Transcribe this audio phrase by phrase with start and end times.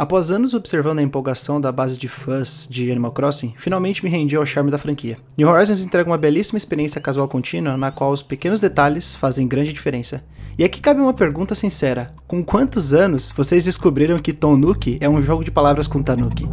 [0.00, 4.34] Após anos observando a empolgação da base de fãs de Animal Crossing, finalmente me rendi
[4.34, 5.18] ao charme da franquia.
[5.36, 9.74] New Horizons entrega uma belíssima experiência casual contínua na qual os pequenos detalhes fazem grande
[9.74, 10.24] diferença.
[10.58, 15.20] E aqui cabe uma pergunta sincera: com quantos anos vocês descobriram que Tonuki é um
[15.20, 16.46] jogo de palavras com Tanuki?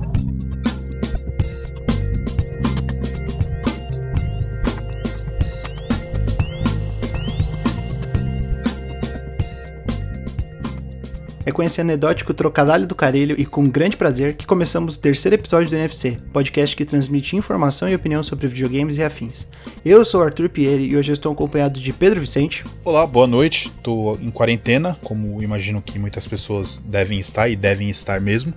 [11.48, 15.36] É com esse anedótico trocadilho do carilho e com grande prazer que começamos o terceiro
[15.36, 19.48] episódio do NFC, podcast que transmite informação e opinião sobre videogames e afins.
[19.86, 22.66] Eu sou Arthur Pieri e hoje estou acompanhado de Pedro Vicente.
[22.84, 23.70] Olá, boa noite.
[23.70, 28.54] Estou em quarentena, como imagino que muitas pessoas devem estar e devem estar mesmo.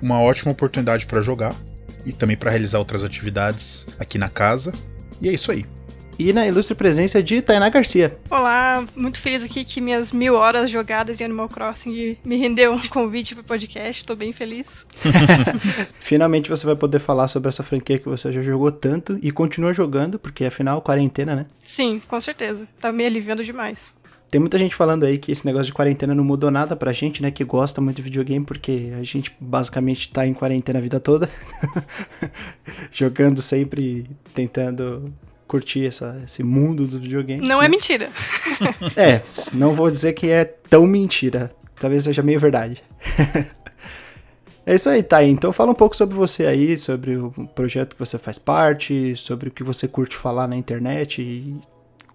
[0.00, 1.54] Uma ótima oportunidade para jogar
[2.06, 4.72] e também para realizar outras atividades aqui na casa.
[5.20, 5.66] E é isso aí
[6.18, 8.16] e na ilustre presença de Tainá Garcia.
[8.30, 12.88] Olá, muito feliz aqui que minhas mil horas jogadas em Animal Crossing me rendeu um
[12.88, 14.86] convite para o podcast, estou bem feliz.
[16.00, 19.72] Finalmente você vai poder falar sobre essa franquia que você já jogou tanto e continua
[19.72, 21.46] jogando, porque afinal, quarentena, né?
[21.64, 22.66] Sim, com certeza.
[22.80, 23.92] Tá me aliviando demais.
[24.32, 27.20] Tem muita gente falando aí que esse negócio de quarentena não mudou nada pra gente,
[27.20, 27.30] né?
[27.30, 31.28] Que gosta muito de videogame, porque a gente basicamente tá em quarentena a vida toda.
[32.90, 35.12] Jogando sempre, tentando
[35.52, 37.46] curtir essa, esse mundo dos videogames.
[37.46, 37.66] Não é né?
[37.66, 38.10] é mentira.
[38.96, 39.20] é,
[39.52, 41.52] não vou dizer que é tão mentira.
[41.78, 42.82] Talvez seja meio verdade.
[44.64, 45.22] é isso aí, tá?
[45.22, 49.50] Então fala um pouco sobre você aí, sobre o projeto que você faz parte, sobre
[49.50, 51.54] o que você curte falar na internet e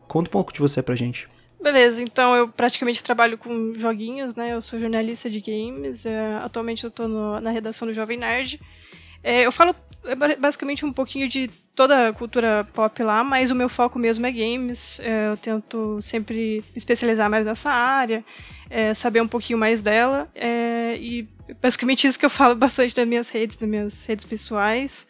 [0.07, 1.27] conta um pouco de você pra gente.
[1.61, 4.53] Beleza, então eu praticamente trabalho com joguinhos, né?
[4.53, 8.59] Eu sou jornalista de games, é, atualmente eu tô no, na redação do Jovem Nerd.
[9.23, 9.75] É, eu falo
[10.07, 14.25] é basicamente um pouquinho de toda a cultura pop lá, mas o meu foco mesmo
[14.25, 14.99] é games.
[15.01, 18.23] É, eu tento sempre me especializar mais nessa área,
[18.69, 20.29] é, saber um pouquinho mais dela.
[20.33, 21.27] É, e
[21.61, 25.07] basicamente isso que eu falo bastante nas minhas redes, nas minhas redes pessoais.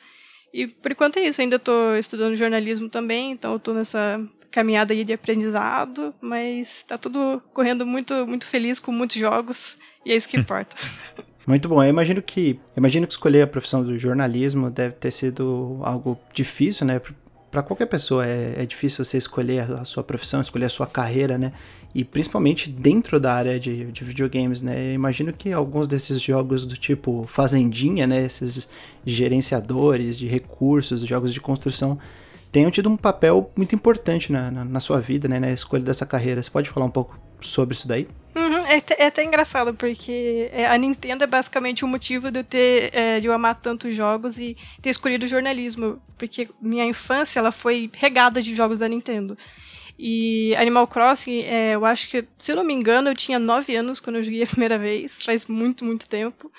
[0.52, 4.20] E por enquanto é isso, eu ainda estou estudando jornalismo também, então eu estou nessa
[4.50, 10.12] caminhada aí de aprendizado, mas está tudo correndo muito, muito feliz com muitos jogos, e
[10.12, 10.76] é isso que importa.
[11.48, 11.82] Muito bom.
[11.82, 16.86] Eu imagino que, imagino que escolher a profissão do jornalismo deve ter sido algo difícil,
[16.86, 17.02] né?
[17.50, 21.38] Para qualquer pessoa é, é, difícil você escolher a sua profissão, escolher a sua carreira,
[21.38, 21.54] né?
[21.96, 24.90] E principalmente dentro da área de, de videogames, né?
[24.90, 28.26] Eu imagino que alguns desses jogos do tipo Fazendinha, né?
[28.26, 28.68] Esses
[29.06, 31.98] gerenciadores de recursos, jogos de construção,
[32.52, 35.40] tenham tido um papel muito importante na, na, na sua vida, né?
[35.40, 36.44] Na escolha dessa carreira.
[36.44, 38.06] Você pode falar um pouco sobre isso daí?
[38.36, 42.44] Uhum, é, é, até engraçado, porque é, a Nintendo é basicamente o motivo de eu
[42.44, 46.02] ter é, de eu amar tantos jogos e ter escolhido jornalismo.
[46.18, 49.38] Porque minha infância ela foi regada de jogos da Nintendo.
[50.00, 53.76] E Animal Crossing, é, eu acho que, se eu não me engano, eu tinha 9
[53.76, 56.52] anos quando eu joguei a primeira vez, faz muito, muito tempo.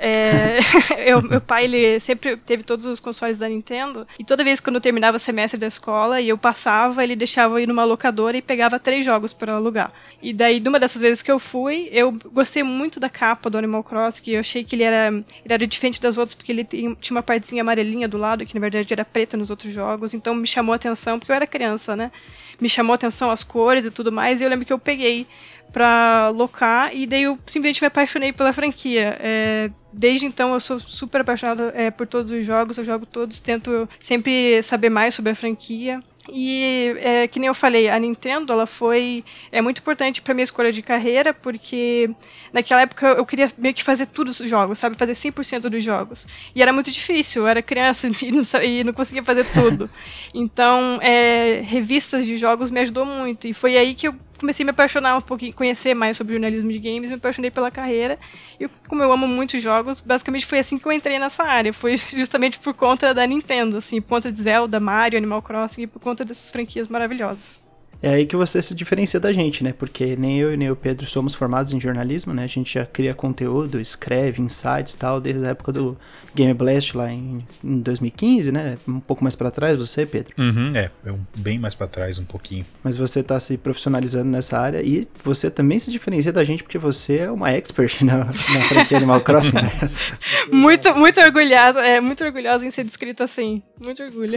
[0.00, 0.54] É,
[1.10, 4.70] eu, meu pai, ele sempre teve todos os consoles da Nintendo, e toda vez que
[4.70, 8.36] eu terminava o semestre da escola e eu passava, ele deixava eu ir numa locadora
[8.36, 9.92] e pegava três jogos para alugar.
[10.22, 13.82] E daí, numa dessas vezes que eu fui, eu gostei muito da capa do Animal
[13.82, 17.16] Cross, que eu achei que ele era, ele era diferente das outras, porque ele tinha
[17.16, 20.46] uma partezinha amarelinha do lado, que na verdade era preta nos outros jogos, então me
[20.46, 22.12] chamou a atenção, porque eu era criança, né?
[22.60, 25.26] Me chamou a atenção as cores e tudo mais, e eu lembro que eu peguei
[25.72, 29.16] pra locar e daí eu simplesmente me apaixonei pela franquia.
[29.20, 33.40] É, desde então eu sou super apaixonada é, por todos os jogos, eu jogo todos,
[33.40, 36.02] tento sempre saber mais sobre a franquia.
[36.30, 40.44] E é, que nem eu falei, a Nintendo ela foi é muito importante para minha
[40.44, 42.10] escolha de carreira, porque
[42.52, 44.96] naquela época eu queria meio que fazer tudo os jogos, sabe?
[44.96, 46.26] Fazer 100% dos jogos.
[46.54, 49.88] E era muito difícil, eu era criança e não, e não conseguia fazer tudo.
[50.34, 53.48] Então, é, revistas de jogos me ajudou muito.
[53.48, 56.70] E foi aí que eu comecei a me apaixonar um pouquinho, conhecer mais sobre jornalismo
[56.70, 58.18] de games, me apaixonei pela carreira.
[58.58, 61.72] E como eu amo muitos jogos, basicamente foi assim que eu entrei nessa área.
[61.72, 65.86] Foi justamente por conta da Nintendo, assim, por conta de Zelda, Mario, Animal Crossing e
[65.86, 67.67] por conta dessas franquias maravilhosas.
[68.00, 69.74] É aí que você se diferencia da gente, né?
[69.76, 72.44] Porque nem eu e nem o Pedro somos formados em jornalismo, né?
[72.44, 75.98] A gente já cria conteúdo, escreve insights e tal, desde a época do
[76.34, 78.78] Game Blast lá em, em 2015, né?
[78.86, 80.32] Um pouco mais para trás, você, Pedro?
[80.38, 82.64] Uhum, é, é um, bem mais para trás, um pouquinho.
[82.84, 86.78] Mas você tá se profissionalizando nessa área e você também se diferencia da gente porque
[86.78, 88.32] você é uma expert na, na
[88.68, 89.70] franquia Animal Crossing, né?
[90.52, 93.60] muito, muito orgulhosa, é, muito orgulhosa em ser descrita assim.
[93.80, 94.34] Muito orgulho.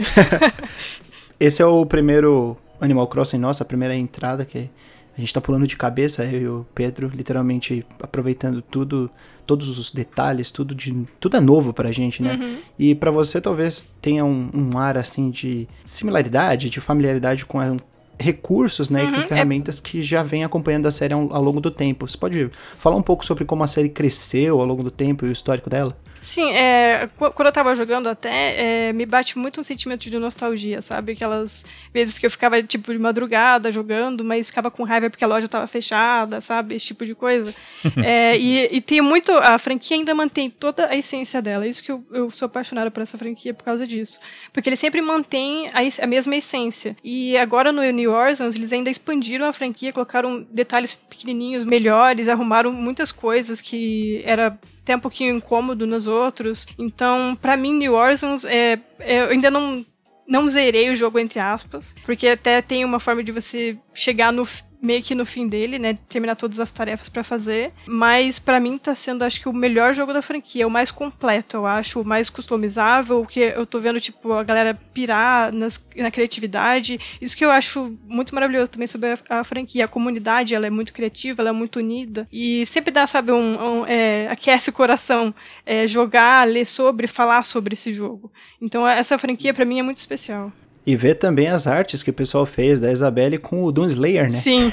[1.38, 4.68] Esse é o primeiro Animal Crossing, nossa, a primeira entrada que
[5.16, 9.10] a gente tá pulando de cabeça, eu e o Pedro, literalmente aproveitando tudo,
[9.46, 12.34] todos os detalhes, tudo de tudo é novo pra gente, né?
[12.34, 12.56] Uhum.
[12.78, 17.76] E para você talvez tenha um, um, ar assim de similaridade, de familiaridade com a,
[18.18, 21.42] recursos, né, Uhum, e com é- ferramentas que já vem acompanhando a série ao, ao
[21.42, 22.08] longo do tempo.
[22.08, 25.28] Você pode falar um pouco sobre como a série cresceu ao longo do tempo e
[25.28, 25.96] o histórico dela?
[26.24, 30.16] Sim, é, qu- quando eu tava jogando até, é, me bate muito um sentimento de
[30.20, 31.12] nostalgia, sabe?
[31.14, 35.26] Aquelas vezes que eu ficava, tipo, de madrugada jogando, mas ficava com raiva porque a
[35.26, 36.76] loja tava fechada, sabe?
[36.76, 37.52] Esse tipo de coisa.
[38.04, 39.32] É, e, e tem muito.
[39.32, 41.66] A franquia ainda mantém toda a essência dela.
[41.66, 44.18] Isso que eu, eu sou apaixonada por essa franquia por causa disso.
[44.52, 46.96] Porque ele sempre mantém a, a mesma essência.
[47.02, 52.72] E agora no New Horizons, eles ainda expandiram a franquia, colocaram detalhes pequenininhos, melhores, arrumaram
[52.72, 56.66] muitas coisas que era até um pouquinho incômodo nos outros.
[56.78, 59.84] Então, pra mim, New Horizons é, é- eu ainda não
[60.26, 64.46] não zerei o jogo entre aspas, porque até tem uma forma de você chegar no
[64.82, 68.76] meio que no fim dele, né, terminar todas as tarefas pra fazer, mas pra mim
[68.76, 72.04] tá sendo acho que o melhor jogo da franquia, o mais completo, eu acho, o
[72.04, 76.98] mais customizável, que eu tô vendo tipo a galera pirar nas, na criatividade.
[77.20, 80.70] Isso que eu acho muito maravilhoso também sobre a, a franquia, a comunidade, ela é
[80.70, 84.72] muito criativa, ela é muito unida e sempre dá, sabe, um, um, é, aquece o
[84.72, 85.32] coração
[85.64, 88.32] é, jogar, ler sobre, falar sobre esse jogo.
[88.60, 90.52] Então essa franquia pra mim é muito especial.
[90.84, 94.24] E ver também as artes que o pessoal fez da Isabelle com o Doom Slayer,
[94.24, 94.36] né?
[94.38, 94.70] Sim.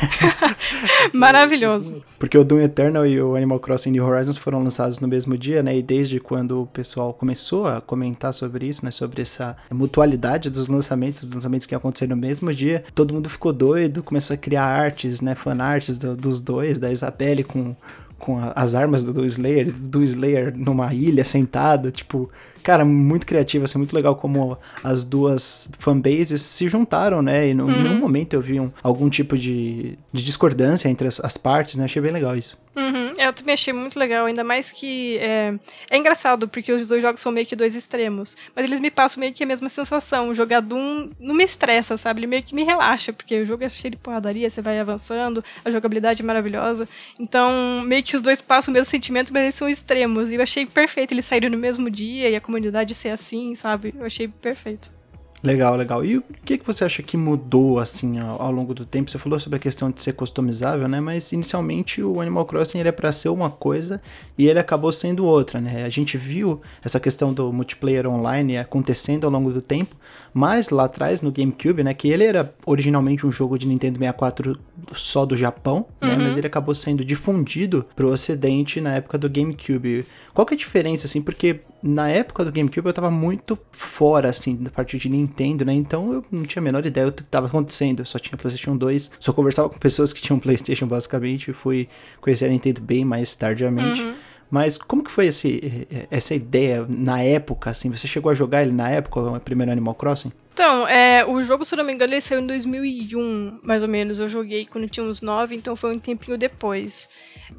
[1.14, 2.02] Maravilhoso.
[2.18, 5.62] Porque o Doom Eternal e o Animal Crossing New Horizons foram lançados no mesmo dia,
[5.64, 5.78] né?
[5.78, 8.92] E desde quando o pessoal começou a comentar sobre isso, né?
[8.92, 13.30] Sobre essa mutualidade dos lançamentos, dos lançamentos que iam acontecer no mesmo dia, todo mundo
[13.30, 15.36] ficou doido, começou a criar artes, né?
[15.36, 17.76] Fanarts do, dos dois, da Isabelle com,
[18.18, 22.30] com a- as armas do Doom Slayer, do Doom Slayer numa ilha sentado, tipo...
[22.64, 27.50] Cara, muito criativo, assim, muito legal como as duas fanbases se juntaram, né?
[27.50, 31.20] E no- em nenhum momento eu vi um- algum tipo de, de discordância entre as,
[31.20, 31.86] as partes, né?
[31.86, 32.58] Achei bem legal isso.
[32.80, 35.54] Uhum, eu também achei muito legal, ainda mais que é,
[35.90, 39.20] é engraçado, porque os dois jogos são meio que dois extremos, mas eles me passam
[39.20, 40.30] meio que a mesma sensação.
[40.30, 42.22] O jogar Doom não me estressa, sabe?
[42.22, 45.44] Ele meio que me relaxa, porque o jogo é cheio de porradaria, você vai avançando,
[45.66, 46.88] a jogabilidade é maravilhosa.
[47.20, 50.31] Então, meio que os dois passam o mesmo sentimento, mas eles são extremos.
[50.31, 53.94] E eu achei perfeito eles saírem no mesmo dia e a comunidade ser assim, sabe?
[53.98, 54.99] Eu achei perfeito.
[55.42, 56.04] Legal, legal.
[56.04, 59.10] E o que, que você acha que mudou, assim, ao, ao longo do tempo?
[59.10, 61.00] Você falou sobre a questão de ser customizável, né?
[61.00, 64.02] Mas, inicialmente, o Animal Crossing, ele é pra ser uma coisa
[64.38, 65.86] e ele acabou sendo outra, né?
[65.86, 69.96] A gente viu essa questão do multiplayer online acontecendo ao longo do tempo,
[70.34, 71.94] mas lá atrás, no GameCube, né?
[71.94, 74.60] Que ele era originalmente um jogo de Nintendo 64
[74.92, 76.18] só do Japão, né?
[76.18, 80.06] Mas ele acabou sendo difundido pro ocidente na época do GameCube.
[80.34, 81.22] Qual que é a diferença, assim?
[81.22, 85.29] Porque na época do GameCube eu tava muito fora, assim, da parte de Nintendo,
[85.66, 85.74] né?
[85.74, 88.00] Então eu não tinha a menor ideia do que tava acontecendo.
[88.00, 91.88] Eu só tinha PlayStation 2, só conversava com pessoas que tinham PlayStation, basicamente, e fui
[92.22, 94.06] conhecer a Nintendo bem mais tardiamente.
[94.50, 97.90] Mas como que foi esse, essa ideia na época, assim?
[97.92, 100.31] Você chegou a jogar ele na época, o primeiro Animal Crossing?
[100.54, 103.88] Então, é, o jogo, se eu não me engano, ele saiu em 2001, mais ou
[103.88, 104.20] menos.
[104.20, 107.08] Eu joguei quando tinha uns 9, então foi um tempinho depois.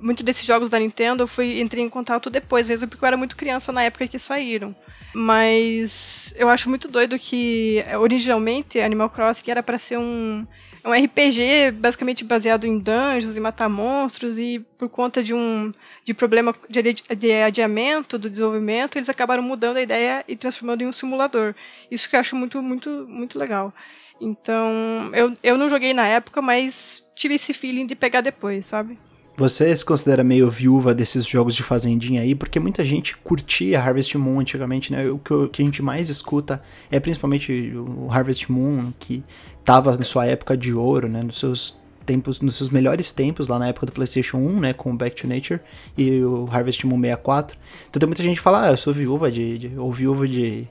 [0.00, 3.17] Muitos desses jogos da Nintendo eu fui, entrei em contato depois, mesmo porque eu era
[3.17, 4.75] muito criança na época que saíram.
[5.12, 10.46] Mas eu acho muito doido que, originalmente, Animal Crossing era para ser um,
[10.84, 15.72] um RPG basicamente baseado em dungeons e matar monstros, e por conta de um
[16.04, 16.82] de problema de,
[17.16, 21.54] de adiamento do desenvolvimento, eles acabaram mudando a ideia e transformando em um simulador.
[21.90, 23.74] Isso que eu acho muito, muito, muito legal.
[24.20, 28.98] Então, eu, eu não joguei na época, mas tive esse feeling de pegar depois, sabe?
[29.40, 32.34] Você se considera meio viúva desses jogos de fazendinha aí?
[32.34, 35.08] Porque muita gente curtia Harvest Moon antigamente, né?
[35.08, 36.60] O que, o que a gente mais escuta
[36.91, 39.24] é principalmente o Harvest Moon, que
[39.65, 41.22] tava na sua época de ouro, né?
[41.22, 44.72] Nos seus tempos, nos seus melhores tempos lá na época do PlayStation 1, né?
[44.74, 45.60] Com Back to Nature
[45.96, 47.56] e o Harvest Moon 64.
[47.88, 50.69] Então tem muita gente que fala, ah, eu sou viúva de, de ou viúva de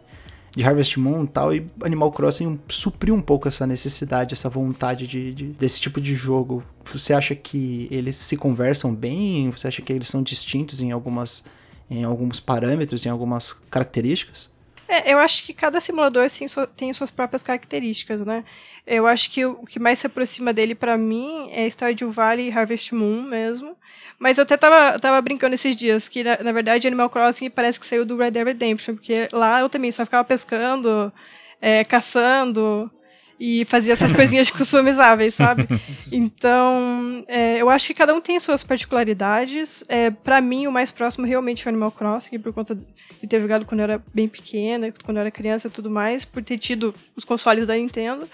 [0.55, 5.05] de Harvest Moon e tal, e Animal Crossing supriu um pouco essa necessidade, essa vontade
[5.07, 6.63] de, de- desse tipo de jogo.
[6.91, 9.49] Você acha que eles se conversam bem?
[9.51, 11.43] Você acha que eles são distintos em algumas
[11.91, 14.48] em alguns parâmetros, em algumas características?
[14.91, 18.43] É, eu acho que cada simulador tem, su- tem suas próprias características, né?
[18.87, 22.51] Eu acho que o que mais se aproxima dele pra mim é Stardew Valley e
[22.51, 23.77] Harvest Moon mesmo.
[24.17, 27.79] Mas eu até tava, tava brincando esses dias que, na, na verdade, Animal Crossing parece
[27.79, 31.13] que saiu do Red Dead Redemption, porque lá eu também só ficava pescando,
[31.61, 32.91] é, caçando
[33.39, 35.65] e fazia essas coisinhas customizáveis, sabe?
[36.11, 39.83] Então, é, eu acho que cada um tem suas particularidades.
[39.87, 43.63] É, para mim, o mais próximo realmente foi Animal Crossing, por conta de ter jogado
[43.63, 46.95] quando eu era bem pequena, quando eu era criança e tudo mais, por ter tido
[47.15, 48.27] os consoles da Nintendo.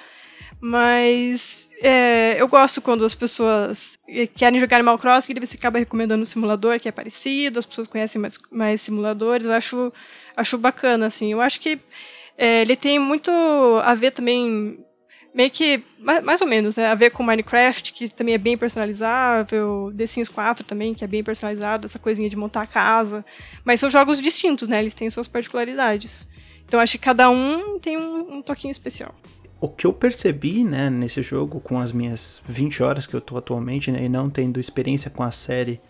[0.59, 5.79] Mas é, eu gosto quando as pessoas eh, querem jogar Animal Crossing e você acaba
[5.79, 9.45] recomendando um simulador que é parecido, as pessoas conhecem mais, mais simuladores.
[9.45, 9.91] Eu acho,
[10.35, 11.33] acho bacana, assim.
[11.33, 11.77] Eu acho que
[12.37, 13.31] é, ele tem muito
[13.83, 14.79] a ver também
[15.35, 16.87] meio que, mais ou menos, né?
[16.87, 21.07] A ver com Minecraft, que também é bem personalizável, The Sims 4 também, que é
[21.07, 23.23] bem personalizado, essa coisinha de montar a casa.
[23.65, 24.79] Mas são jogos distintos, né?
[24.79, 26.25] Eles têm suas particularidades.
[26.65, 29.13] Então acho que cada um tem um, um toquinho especial.
[29.59, 33.37] O que eu percebi, né, nesse jogo, com as minhas 20 horas que eu tô
[33.37, 35.81] atualmente, né, e não tendo experiência com a série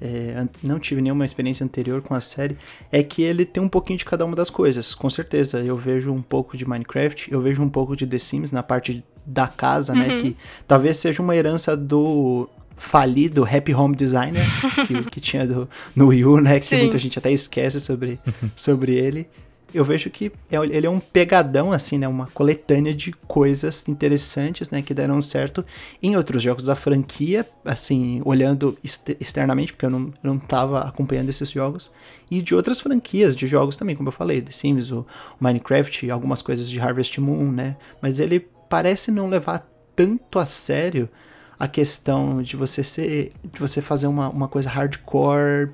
[0.00, 2.56] é, não tive nenhuma experiência anterior com a série,
[2.90, 4.94] é que ele tem um pouquinho de cada uma das coisas.
[4.94, 8.52] Com certeza, eu vejo um pouco de Minecraft, eu vejo um pouco de The Sims
[8.52, 10.14] na parte da casa, né, uhum.
[10.16, 10.20] né?
[10.22, 14.42] Que talvez seja uma herança do falido Happy Home Designer
[14.88, 16.58] que, que tinha do, no Wii U, né?
[16.58, 16.78] Que Sim.
[16.78, 18.18] muita gente até esquece sobre,
[18.56, 19.28] sobre ele
[19.72, 22.06] eu vejo que é, ele é um pegadão, assim, né?
[22.08, 24.82] Uma coletânea de coisas interessantes, né?
[24.82, 25.64] Que deram certo
[26.02, 28.76] em outros jogos da franquia, assim, olhando
[29.18, 31.90] externamente, porque eu não, eu não tava acompanhando esses jogos,
[32.30, 35.06] e de outras franquias de jogos também, como eu falei, The Sims, o,
[35.38, 37.76] Minecraft, algumas coisas de Harvest Moon, né?
[38.00, 41.08] Mas ele parece não levar tanto a sério
[41.58, 43.32] a questão de você ser.
[43.44, 45.70] de você fazer uma, uma coisa hardcore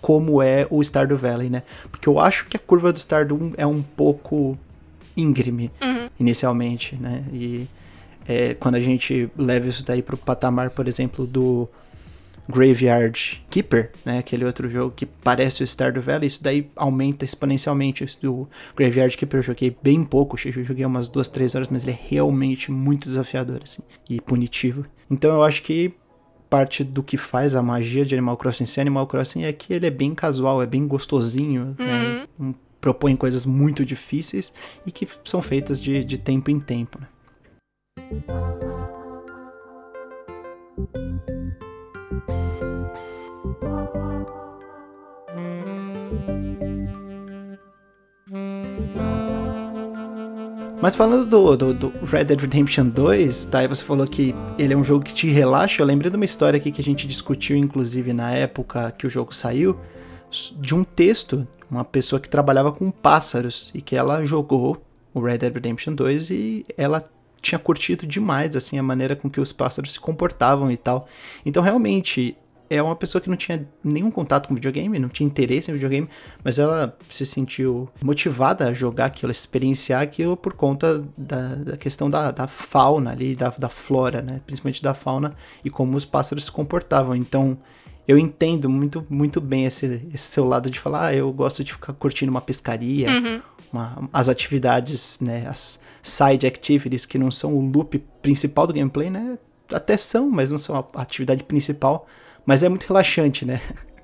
[0.00, 1.62] como é o Stardew Valley, né?
[1.90, 4.58] Porque eu acho que a curva do Stardew é um pouco
[5.16, 6.08] íngreme uhum.
[6.18, 7.24] inicialmente, né?
[7.32, 7.68] E
[8.26, 11.68] é, quando a gente leva isso daí pro patamar, por exemplo, do
[12.48, 14.18] Graveyard Keeper, né?
[14.18, 18.04] Aquele outro jogo que parece o Stardew Valley, isso daí aumenta exponencialmente.
[18.24, 21.92] O Graveyard Keeper eu joguei bem pouco, eu joguei umas duas, três horas, mas ele
[21.92, 24.84] é realmente muito desafiador, assim, e punitivo.
[25.10, 25.92] Então eu acho que
[26.50, 29.86] parte do que faz a magia de Animal Crossing ser Animal Crossing é que ele
[29.86, 32.26] é bem casual, é bem gostosinho, né?
[32.38, 32.48] uhum.
[32.48, 32.54] né?
[32.80, 34.52] propõe coisas muito difíceis
[34.84, 36.98] e que são feitas de, de tempo em tempo.
[37.00, 37.06] Né?
[50.82, 53.62] Mas falando do, do, do, Red Dead Redemption 2, tá?
[53.62, 55.82] E você falou que ele é um jogo que te relaxa.
[55.82, 59.10] Eu lembrei de uma história aqui que a gente discutiu, inclusive, na época que o
[59.10, 59.78] jogo saiu,
[60.56, 64.82] de um texto, uma pessoa que trabalhava com pássaros e que ela jogou
[65.12, 67.04] o Red Dead Redemption 2 e ela
[67.42, 71.06] tinha curtido demais, assim, a maneira com que os pássaros se comportavam e tal.
[71.44, 72.34] Então, realmente,
[72.70, 76.08] é uma pessoa que não tinha nenhum contato com videogame, não tinha interesse em videogame,
[76.44, 81.76] mas ela se sentiu motivada a jogar aquilo, a experienciar aquilo por conta da, da
[81.76, 84.40] questão da, da, fauna ali, da, da flora, né?
[84.46, 85.34] Principalmente da fauna
[85.64, 87.16] e como os pássaros se comportavam.
[87.16, 87.58] Então,
[88.06, 91.72] eu entendo muito, muito bem esse, esse seu lado de falar, ah, eu gosto de
[91.72, 93.42] ficar curtindo uma pescaria, uhum.
[93.72, 95.44] uma, as atividades, né?
[95.48, 99.36] As side activities que não são o loop principal do gameplay, né?
[99.72, 102.06] Até são, mas não são a atividade principal
[102.44, 103.60] mas é muito relaxante, né?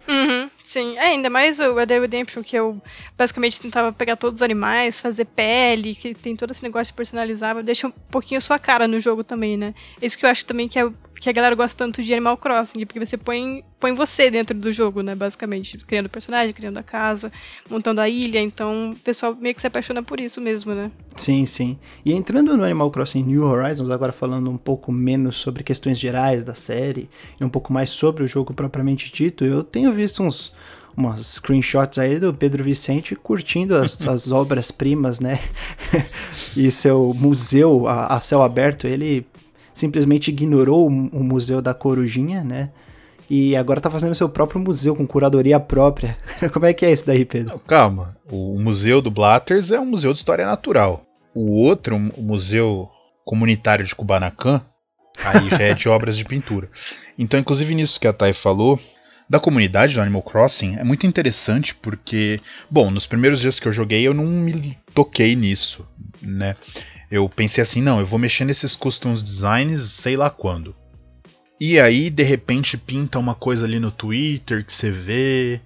[0.08, 2.80] Uhum, sim, é, ainda mais o Red Dead Redemption, que eu
[3.18, 7.88] basicamente tentava pegar todos os animais, fazer pele, que tem todo esse negócio personalizável, deixa
[7.88, 9.74] um pouquinho sua cara no jogo também, né?
[10.00, 10.88] Isso que eu acho também que é
[11.20, 14.70] que a galera gosta tanto de Animal Crossing, porque você põe, põe você dentro do
[14.72, 17.32] jogo, né, basicamente, criando o personagem, criando a casa,
[17.68, 20.90] montando a ilha, então o pessoal meio que se apaixona por isso mesmo, né?
[21.16, 21.78] Sim, sim.
[22.04, 26.44] E entrando no Animal Crossing New Horizons, agora falando um pouco menos sobre questões gerais
[26.44, 27.08] da série
[27.40, 30.52] e um pouco mais sobre o jogo propriamente dito, eu tenho visto uns
[30.96, 35.38] umas screenshots aí do Pedro Vicente curtindo as, as obras-primas, né?
[36.56, 39.26] e seu museu a, a, céu aberto, ele
[39.76, 40.90] simplesmente ignorou o,
[41.22, 42.70] Museu da Corujinha, né?
[43.28, 46.16] E agora tá fazendo seu próprio museu com curadoria própria.
[46.50, 47.58] Como é que é isso daí, Pedro?
[47.66, 51.04] Calma, o Museu do Blatters é um museu de história natural.
[51.34, 52.88] O outro, o Museu
[53.22, 54.62] Comunitário de Kubanacan,
[55.22, 56.70] aí já é de obras de pintura.
[57.18, 58.80] Então, inclusive nisso que a Thay falou,
[59.28, 62.40] da comunidade do Animal Crossing é muito interessante porque,
[62.70, 65.86] bom, nos primeiros dias que eu joguei eu não me toquei nisso,
[66.22, 66.54] né?
[67.10, 70.74] Eu pensei assim, não, eu vou mexer nesses customs designs sei lá quando.
[71.58, 75.60] E aí, de repente, pinta uma coisa ali no Twitter que você vê.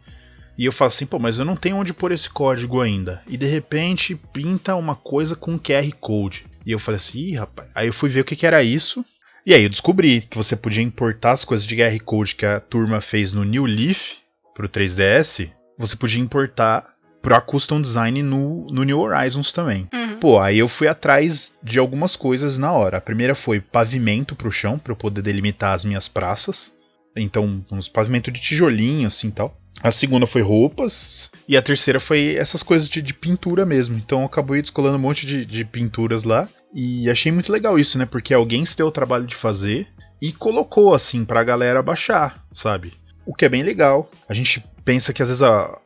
[0.56, 3.22] E eu falo assim, pô, mas eu não tenho onde pôr esse código ainda.
[3.26, 6.46] E de repente pinta uma coisa com QR Code.
[6.64, 7.68] E eu falei assim, ih, rapaz.
[7.74, 9.04] Aí eu fui ver o que, que era isso.
[9.44, 12.60] E aí eu descobri que você podia importar as coisas de QR Code que a
[12.60, 14.18] turma fez no New Leaf
[14.54, 15.50] pro 3DS.
[15.78, 19.88] Você podia importar pro custom design no, no New Horizons também.
[19.92, 20.09] Uhum.
[20.20, 22.98] Pô, aí eu fui atrás de algumas coisas na hora.
[22.98, 26.74] A primeira foi pavimento pro chão, para eu poder delimitar as minhas praças.
[27.16, 29.56] Então, uns pavimento de tijolinho, assim tal.
[29.82, 31.30] A segunda foi roupas.
[31.48, 33.96] E a terceira foi essas coisas de, de pintura mesmo.
[33.96, 36.46] Então eu acabei descolando um monte de, de pinturas lá.
[36.72, 38.04] E achei muito legal isso, né?
[38.04, 39.88] Porque alguém se deu o trabalho de fazer
[40.20, 42.92] e colocou assim pra galera baixar, sabe?
[43.24, 44.10] O que é bem legal.
[44.28, 45.80] A gente pensa que às vezes a,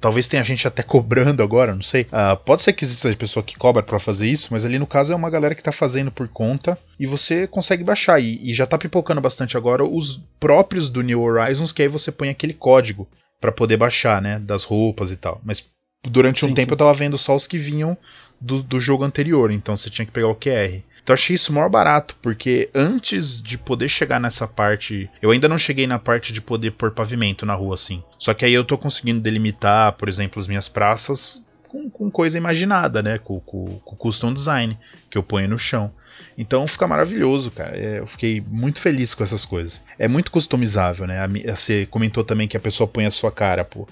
[0.00, 2.02] Talvez tenha gente até cobrando agora, não sei.
[2.02, 5.12] Uh, pode ser que exista pessoa que cobra para fazer isso, mas ali no caso
[5.12, 8.20] é uma galera que tá fazendo por conta e você consegue baixar.
[8.20, 12.12] E, e já tá pipocando bastante agora os próprios do New Horizons, que aí você
[12.12, 13.08] põe aquele código
[13.40, 14.38] para poder baixar, né?
[14.38, 15.40] Das roupas e tal.
[15.44, 15.64] Mas
[16.04, 16.74] durante um sim, tempo sim.
[16.74, 17.96] eu tava vendo só os que vinham
[18.40, 20.80] do, do jogo anterior, então você tinha que pegar o QR.
[21.08, 25.48] Então eu achei isso maior barato, porque antes de poder chegar nessa parte, eu ainda
[25.48, 28.02] não cheguei na parte de poder pôr pavimento na rua assim.
[28.18, 32.36] Só que aí eu tô conseguindo delimitar, por exemplo, as minhas praças com, com coisa
[32.36, 33.16] imaginada, né?
[33.16, 35.90] Com, com, com custom design que eu ponho no chão.
[36.36, 37.74] Então fica maravilhoso, cara.
[37.74, 39.82] É, eu fiquei muito feliz com essas coisas.
[39.98, 41.26] É muito customizável, né?
[41.46, 43.88] Você comentou também que a pessoa põe a sua cara, pô.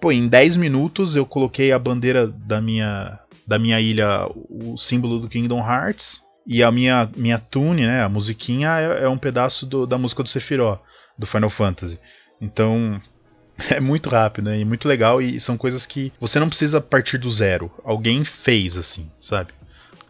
[0.00, 5.18] Pô, em 10 minutos eu coloquei a bandeira da minha da minha ilha, o símbolo
[5.18, 9.66] do Kingdom Hearts, e a minha, minha tune, né, a musiquinha, é, é um pedaço
[9.66, 10.80] do, da música do Sephiroth,
[11.16, 11.98] do Final Fantasy.
[12.40, 13.00] Então,
[13.70, 17.18] é muito rápido né, e muito legal, e são coisas que você não precisa partir
[17.18, 17.70] do zero.
[17.84, 19.52] Alguém fez, assim, sabe?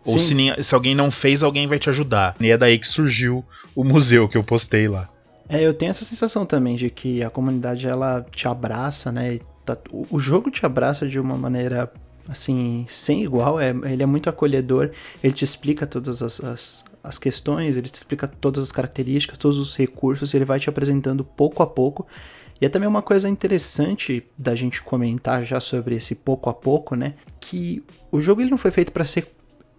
[0.05, 2.35] Ou se, se, alguém não fez, alguém vai te ajudar.
[2.41, 3.45] E é daí que surgiu
[3.75, 5.09] o museu que eu postei lá.
[5.47, 9.41] É, eu tenho essa sensação também de que a comunidade ela te abraça, né?
[9.65, 9.77] Tá,
[10.11, 11.93] o jogo te abraça de uma maneira
[12.31, 14.91] assim, sem igual, é, ele é muito acolhedor,
[15.23, 19.59] ele te explica todas as, as, as, questões, ele te explica todas as características, todos
[19.59, 22.07] os recursos, ele vai te apresentando pouco a pouco.
[22.61, 26.95] E é também uma coisa interessante da gente comentar já sobre esse pouco a pouco,
[26.95, 27.15] né?
[27.41, 27.83] Que
[28.13, 29.27] o jogo ele não foi feito para ser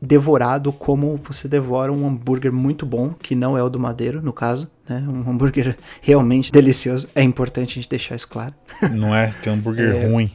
[0.01, 4.33] devorado como você devora um hambúrguer muito bom, que não é o do Madeiro, no
[4.33, 4.97] caso, né?
[5.07, 7.07] Um hambúrguer realmente delicioso.
[7.15, 8.53] É importante a gente deixar isso claro.
[8.91, 9.33] Não é?
[9.41, 10.31] Tem um hambúrguer é, ruim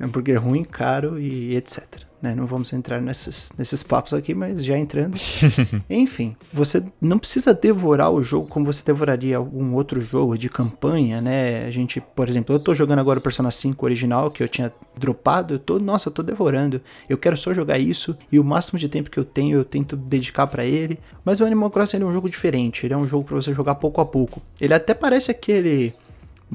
[0.00, 2.06] hambúrguer ruim, caro e etc.
[2.20, 2.34] Né?
[2.34, 5.16] Não vamos entrar nesses, nesses papos aqui, mas já entrando.
[5.88, 11.20] Enfim, você não precisa devorar o jogo como você devoraria algum outro jogo de campanha,
[11.20, 11.66] né?
[11.66, 14.72] A gente, por exemplo, eu tô jogando agora o Persona 5 original que eu tinha
[14.98, 16.80] dropado, eu tô, nossa, eu tô devorando.
[17.08, 19.94] Eu quero só jogar isso e o máximo de tempo que eu tenho eu tento
[19.94, 20.98] dedicar para ele.
[21.24, 23.74] Mas o Animal Crossing é um jogo diferente, ele é um jogo para você jogar
[23.76, 24.42] pouco a pouco.
[24.60, 25.94] Ele até parece aquele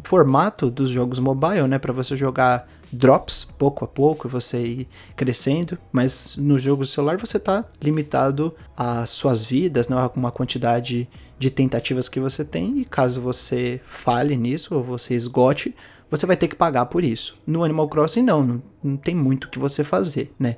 [0.03, 5.77] formato dos jogos mobile, né, para você jogar drops pouco a pouco, você ir crescendo,
[5.91, 11.07] mas no jogo celular você está limitado às suas vidas, né, a uma quantidade
[11.39, 15.75] de tentativas que você tem, e caso você falhe nisso ou você esgote,
[16.09, 17.37] você vai ter que pagar por isso.
[17.48, 20.57] No Animal Crossing não, não, não tem muito o que você fazer, né?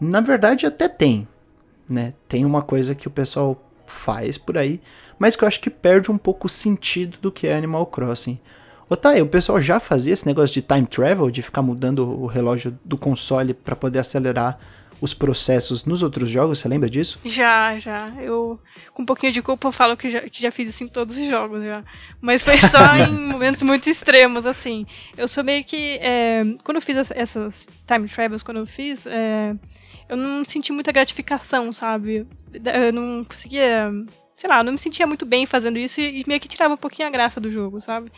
[0.00, 1.26] Na verdade até tem,
[1.88, 2.14] né?
[2.28, 4.80] Tem uma coisa que o pessoal faz por aí,
[5.18, 8.38] mas que eu acho que perde um pouco o sentido do que é Animal Crossing.
[8.90, 12.26] Ô, tá, o pessoal já fazia esse negócio de time travel, de ficar mudando o
[12.26, 14.58] relógio do console para poder acelerar
[15.00, 17.20] os processos nos outros jogos, você lembra disso?
[17.24, 18.12] Já, já.
[18.18, 18.60] Eu,
[18.92, 21.16] com um pouquinho de culpa, eu falo que já, que já fiz isso em todos
[21.16, 21.84] os jogos já.
[22.20, 24.84] Mas foi só em momentos muito extremos, assim.
[25.16, 25.98] Eu sou meio que.
[26.02, 29.06] É, quando eu fiz essas time travels, quando eu fiz.
[29.06, 29.54] É,
[30.08, 32.26] eu não senti muita gratificação, sabe?
[32.52, 33.88] Eu não conseguia
[34.40, 36.76] sei lá, eu não me sentia muito bem fazendo isso e, meio que tirava um
[36.78, 38.10] pouquinho a graça do jogo, sabe?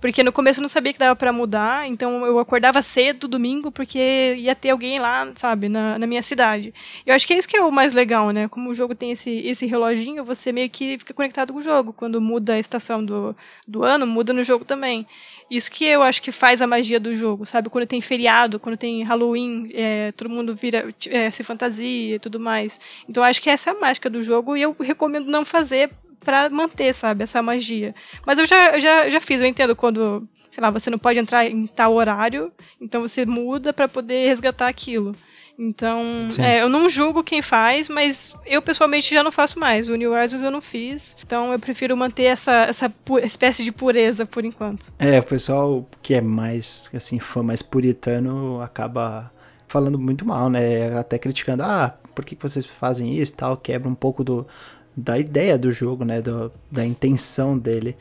[0.00, 3.70] Porque no começo eu não sabia que dava para mudar, então eu acordava cedo domingo
[3.70, 6.74] porque ia ter alguém lá, sabe, na, na minha cidade.
[7.06, 8.48] Eu acho que é isso que é o mais legal, né?
[8.48, 11.92] Como o jogo tem esse, esse reloginho, você meio que fica conectado com o jogo.
[11.92, 15.06] Quando muda a estação do, do ano, muda no jogo também.
[15.50, 17.70] Isso que eu acho que faz a magia do jogo, sabe?
[17.70, 22.38] Quando tem feriado, quando tem Halloween, é, todo mundo vira é, se fantasia e tudo
[22.38, 22.78] mais.
[23.08, 25.90] Então eu acho que essa é a mágica do jogo e eu recomendo não fazer
[26.24, 27.94] para manter, sabe, essa magia.
[28.26, 31.46] Mas eu já, já, já fiz, eu entendo quando, sei lá, você não pode entrar
[31.46, 35.16] em tal horário, então você muda para poder resgatar aquilo.
[35.58, 39.88] Então, é, eu não julgo quem faz, mas eu pessoalmente já não faço mais.
[39.88, 42.94] O New Horizons eu não fiz, então eu prefiro manter essa, essa
[43.24, 44.86] espécie de pureza por enquanto.
[45.00, 49.32] É, o pessoal que é mais, assim, fã mais puritano acaba
[49.66, 50.96] falando muito mal, né?
[50.96, 53.56] Até criticando, ah, por que vocês fazem isso e tal?
[53.56, 54.46] Quebra um pouco do,
[54.96, 56.22] da ideia do jogo, né?
[56.22, 57.96] Do, da intenção dele.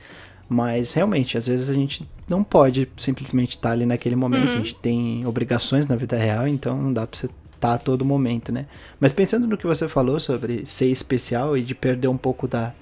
[0.48, 4.52] Mas realmente, às vezes a gente não pode simplesmente estar ali naquele momento.
[4.52, 4.54] Uhum.
[4.54, 7.28] A gente tem obrigações na vida real, então não dá pra você
[7.60, 8.66] tá a todo momento, né?
[9.00, 12.74] Mas pensando no que você falou sobre ser especial e de perder um pouco da,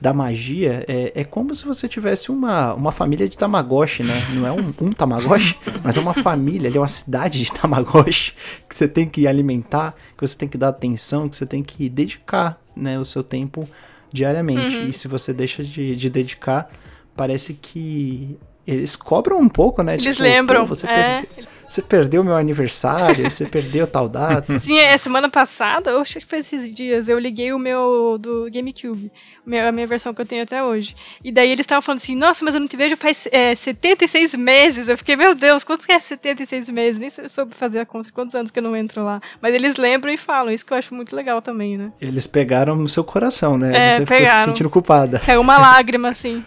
[0.00, 4.14] da magia, é, é como se você tivesse uma, uma família de Tamagotchi, né?
[4.34, 8.34] Não é um, um Tamagotchi, mas é uma família, é uma cidade de Tamagotchi
[8.68, 11.88] que você tem que alimentar, que você tem que dar atenção, que você tem que
[11.88, 13.68] dedicar né, o seu tempo
[14.12, 14.76] diariamente.
[14.76, 14.88] Uhum.
[14.88, 16.70] E se você deixa de, de dedicar,
[17.16, 19.94] parece que eles cobram um pouco, né?
[19.94, 20.66] Eles tipo, lembram.
[20.66, 21.26] Você é
[21.68, 24.58] Você perdeu meu aniversário, você perdeu tal data.
[24.58, 28.48] Sim, é semana passada, eu acho que foi esses dias, eu liguei o meu do
[28.50, 29.12] GameCube,
[29.46, 30.96] a minha versão que eu tenho até hoje.
[31.22, 34.34] E daí eles estavam falando assim, nossa, mas eu não te vejo faz é, 76
[34.34, 34.88] meses.
[34.88, 36.98] Eu fiquei, meu Deus, quantos que é 76 meses?
[36.98, 39.20] Nem soube fazer a conta, quantos anos que eu não entro lá.
[39.40, 41.92] Mas eles lembram e falam, isso que eu acho muito legal também, né?
[42.00, 43.72] Eles pegaram no seu coração, né?
[43.74, 44.26] É, você pegaram.
[44.26, 45.20] ficou se sentindo culpada.
[45.26, 46.42] É uma lágrima, assim.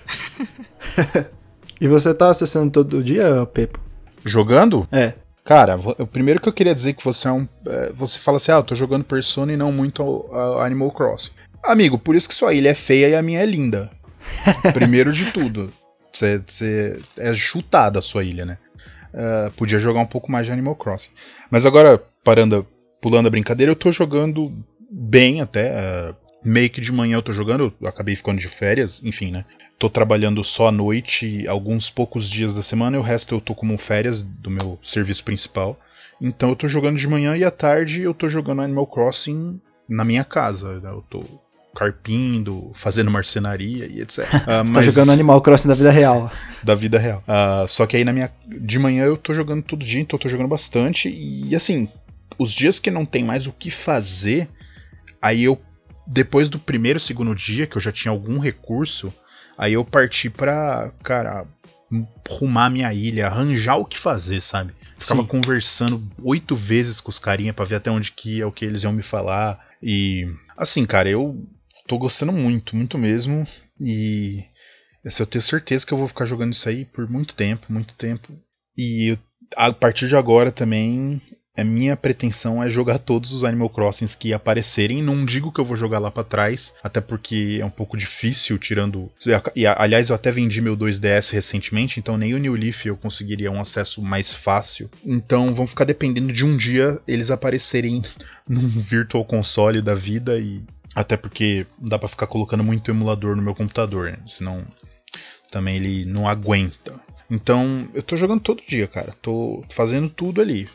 [1.80, 3.91] e você tá acessando todo dia, Pepo?
[4.24, 4.88] Jogando?
[4.92, 5.14] É.
[5.44, 7.48] Cara, o primeiro que eu queria dizer que você é um.
[7.68, 10.30] É, você fala assim, ah, eu tô jogando Persona e não muito
[10.60, 11.32] Animal Crossing.
[11.64, 13.90] Amigo, por isso que sua ilha é feia e a minha é linda.
[14.74, 15.72] Primeiro de tudo.
[16.12, 18.58] Você, é chutada a sua ilha, né?
[19.14, 21.10] Uh, podia jogar um pouco mais de Animal Crossing.
[21.50, 22.66] Mas agora, parando,
[23.02, 24.52] pulando a brincadeira, eu tô jogando
[24.90, 25.72] bem até.
[25.72, 29.46] Uh, meio que de manhã eu tô jogando, eu acabei ficando de férias, enfim, né?
[29.82, 33.56] Tô trabalhando só à noite, alguns poucos dias da semana, e o resto eu tô
[33.56, 35.76] como férias do meu serviço principal.
[36.22, 40.06] Então eu tô jogando de manhã e à tarde eu tô jogando Animal Crossing na
[40.06, 40.80] minha casa.
[40.80, 40.92] Né?
[40.92, 41.26] Eu tô
[41.74, 44.20] carpindo, fazendo marcenaria e etc.
[44.20, 44.86] Uh, ah, Você mas...
[44.86, 46.32] tá jogando Animal Crossing da vida real.
[46.62, 47.24] da vida real.
[47.28, 48.32] Uh, só que aí na minha.
[48.46, 51.10] De manhã eu tô jogando todo dia, então eu tô jogando bastante.
[51.10, 51.90] E assim,
[52.38, 54.48] os dias que não tem mais o que fazer,
[55.20, 55.60] aí eu.
[56.06, 59.14] Depois do primeiro, segundo dia, que eu já tinha algum recurso,
[59.62, 61.46] Aí eu parti pra, cara,
[62.28, 64.74] rumar minha ilha, arranjar o que fazer, sabe?
[64.98, 65.28] Ficava Sim.
[65.28, 68.82] conversando oito vezes com os carinha pra ver até onde que ia, o que eles
[68.82, 69.64] iam me falar.
[69.80, 70.26] E,
[70.58, 71.48] assim, cara, eu
[71.88, 73.46] tô gostando muito, muito mesmo.
[73.80, 74.44] E
[75.06, 77.94] assim, eu tenho certeza que eu vou ficar jogando isso aí por muito tempo, muito
[77.94, 78.36] tempo.
[78.76, 79.20] E eu,
[79.56, 81.22] a partir de agora também
[81.58, 85.04] a minha pretensão é jogar todos os Animal Crossings que aparecerem.
[85.04, 88.58] Não digo que eu vou jogar lá para trás, até porque é um pouco difícil,
[88.58, 89.12] tirando.
[89.56, 93.52] E, aliás, eu até vendi meu 2DS recentemente, então nem o New Leaf eu conseguiria
[93.52, 94.90] um acesso mais fácil.
[95.06, 98.02] Então vão ficar dependendo de um dia eles aparecerem
[98.48, 100.62] num Virtual Console da vida e.
[100.94, 104.18] Até porque não dá para ficar colocando muito emulador no meu computador, né?
[104.28, 104.66] senão
[105.50, 106.94] também ele não aguenta.
[107.32, 109.16] Então, eu tô jogando todo dia, cara.
[109.22, 110.68] Tô fazendo tudo ali.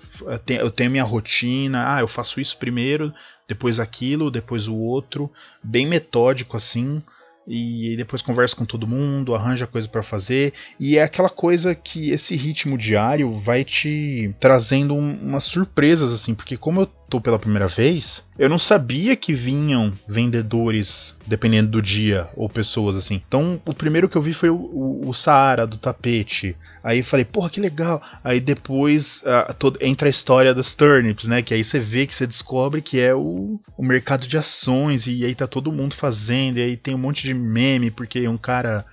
[0.48, 1.94] Eu tenho minha rotina.
[1.94, 3.12] Ah, eu faço isso primeiro,
[3.46, 5.30] depois aquilo, depois o outro.
[5.62, 7.02] Bem metódico assim
[7.46, 12.10] e depois conversa com todo mundo, arranja coisa para fazer e é aquela coisa que
[12.10, 17.68] esse ritmo diário vai te trazendo umas surpresas assim, porque como eu tô pela primeira
[17.68, 23.22] vez, eu não sabia que vinham vendedores dependendo do dia ou pessoas assim.
[23.26, 26.56] Então o primeiro que eu vi foi o, o, o Saara do tapete.
[26.82, 28.02] Aí falei, porra, que legal.
[28.22, 31.42] Aí depois uh, todo, entra a história das turnips, né?
[31.42, 35.24] Que aí você vê que você descobre que é o, o mercado de ações e
[35.24, 38.84] aí tá todo mundo fazendo e aí tem um monte de meme, porque um cara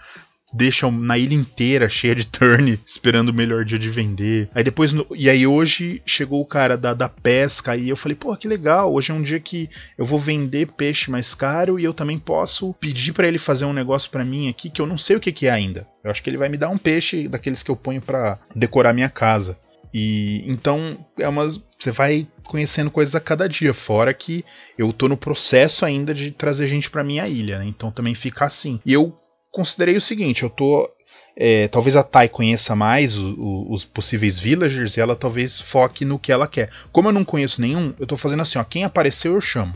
[0.54, 4.50] deixa na ilha inteira cheia de turn, esperando o melhor dia de vender.
[4.54, 8.36] Aí depois, e aí hoje chegou o cara da, da pesca e eu falei, pô,
[8.38, 11.94] que legal, hoje é um dia que eu vou vender peixe mais caro e eu
[11.94, 15.16] também posso pedir para ele fazer um negócio para mim aqui que eu não sei
[15.16, 15.88] o que, que é ainda.
[16.04, 18.94] Eu acho que ele vai me dar um peixe daqueles que eu ponho para decorar
[18.94, 19.58] minha casa.
[19.94, 21.48] E então é uma
[21.84, 24.44] você vai conhecendo coisas a cada dia, fora que
[24.78, 27.66] eu tô no processo ainda de trazer gente para minha ilha, né?
[27.66, 28.80] Então também fica assim.
[28.86, 29.13] E eu
[29.54, 30.92] considerei o seguinte, eu tô
[31.36, 36.04] é, talvez a Tai conheça mais o, o, os possíveis villagers e ela talvez foque
[36.04, 36.70] no que ela quer.
[36.92, 39.74] Como eu não conheço nenhum, eu tô fazendo assim, ó, quem apareceu eu chamo,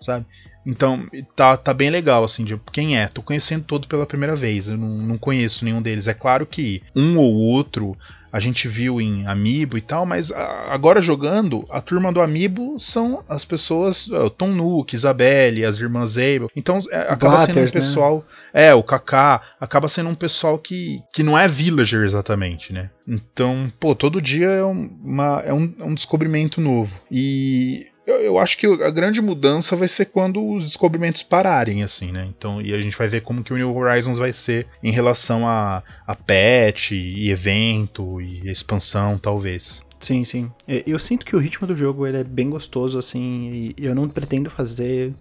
[0.00, 0.26] sabe?
[0.66, 3.08] Então, tá, tá bem legal, assim, de quem é.
[3.08, 6.08] Tô conhecendo todo pela primeira vez, eu não, não conheço nenhum deles.
[6.08, 7.96] É claro que um ou outro
[8.30, 13.24] a gente viu em Amiibo e tal, mas agora jogando, a turma do Amiibo são
[13.26, 16.50] as pessoas, o Tom Nook, Isabelle, as irmãs Abel.
[16.54, 17.70] Então é, acaba Blatters, sendo um né?
[17.70, 18.24] pessoal.
[18.52, 18.66] Né?
[18.68, 22.90] É, o Kaká, acaba sendo um pessoal que, que não é villager exatamente, né?
[23.06, 27.00] Então, pô, todo dia é, uma, é um, é um descobrimento novo.
[27.10, 32.10] E eu, eu, acho que a grande mudança vai ser quando os descobrimentos pararem, assim,
[32.10, 32.26] né?
[32.28, 35.46] Então, e a gente vai ver como que o New Horizons vai ser em relação
[35.46, 39.82] a, a patch e evento e expansão, talvez.
[40.00, 40.50] Sim, sim.
[40.66, 44.08] Eu sinto que o ritmo do jogo ele é bem gostoso, assim, e eu não
[44.08, 45.12] pretendo fazer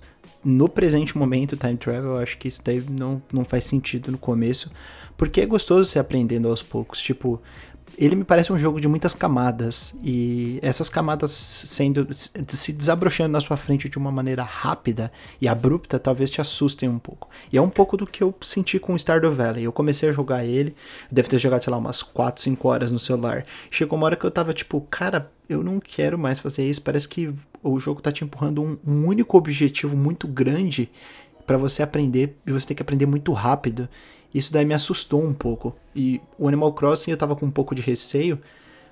[0.44, 2.12] no presente momento time travel.
[2.12, 4.72] Eu acho que isso daí não, não faz sentido no começo,
[5.18, 7.02] porque é gostoso você aprendendo aos poucos.
[7.02, 7.42] Tipo,
[7.98, 13.42] ele me parece um jogo de muitas camadas e essas camadas sendo se desabrochando na
[13.42, 17.30] sua frente de uma maneira rápida e abrupta talvez te assustem um pouco.
[17.52, 19.64] E é um pouco do que eu senti com Stardew Valley.
[19.64, 20.76] Eu comecei a jogar ele,
[21.12, 23.44] deve ter jogado sei lá umas 4, 5 horas no celular.
[23.72, 26.82] Chegou uma hora que eu tava tipo, cara, eu não quero mais fazer isso.
[26.82, 30.90] Parece que o jogo tá te empurrando um, um único objetivo muito grande
[31.48, 33.90] para você aprender e você tem que aprender muito rápido.
[34.36, 35.76] Isso daí me assustou um pouco.
[35.96, 38.40] E o Animal Crossing eu tava com um pouco de receio,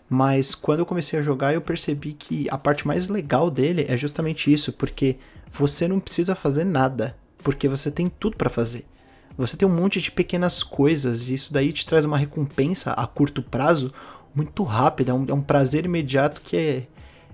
[0.09, 3.97] Mas quando eu comecei a jogar, eu percebi que a parte mais legal dele é
[3.97, 5.17] justamente isso, porque
[5.51, 8.85] você não precisa fazer nada, porque você tem tudo para fazer.
[9.37, 13.05] Você tem um monte de pequenas coisas e isso daí te traz uma recompensa a
[13.05, 13.91] curto prazo
[14.33, 16.87] muito rápida, é um, é um prazer imediato que é,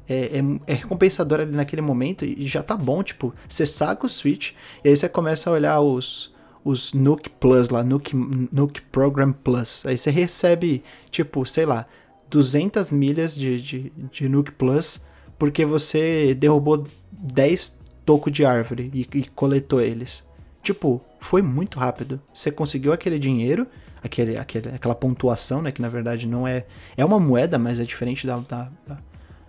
[0.07, 4.09] é, é, é, recompensador ali naquele momento e já tá bom, tipo, você saca o
[4.09, 6.33] Switch e aí você começa a olhar os,
[6.63, 8.15] os Nook Plus lá, Nook,
[8.51, 11.85] Nook Program Plus, aí você recebe, tipo, sei lá,
[12.29, 15.05] 200 milhas de, de, de Nook Plus
[15.41, 20.23] porque você derrubou 10 tocos de árvore e, e coletou eles.
[20.61, 22.21] Tipo, foi muito rápido.
[22.31, 23.65] Você conseguiu aquele dinheiro,
[24.03, 25.71] aquele, aquele, aquela pontuação, né?
[25.71, 26.65] Que na verdade não é.
[26.95, 28.99] É uma moeda, mas é diferente da, da, da,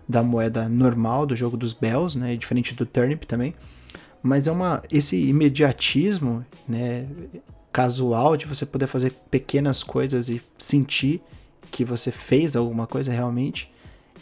[0.09, 2.37] da moeda normal do jogo dos Bells, né?
[2.37, 3.55] Diferente do Turnip também.
[4.23, 4.83] Mas é uma.
[4.91, 7.07] Esse imediatismo, né?
[7.73, 11.23] Casual de você poder fazer pequenas coisas e sentir
[11.71, 13.73] que você fez alguma coisa realmente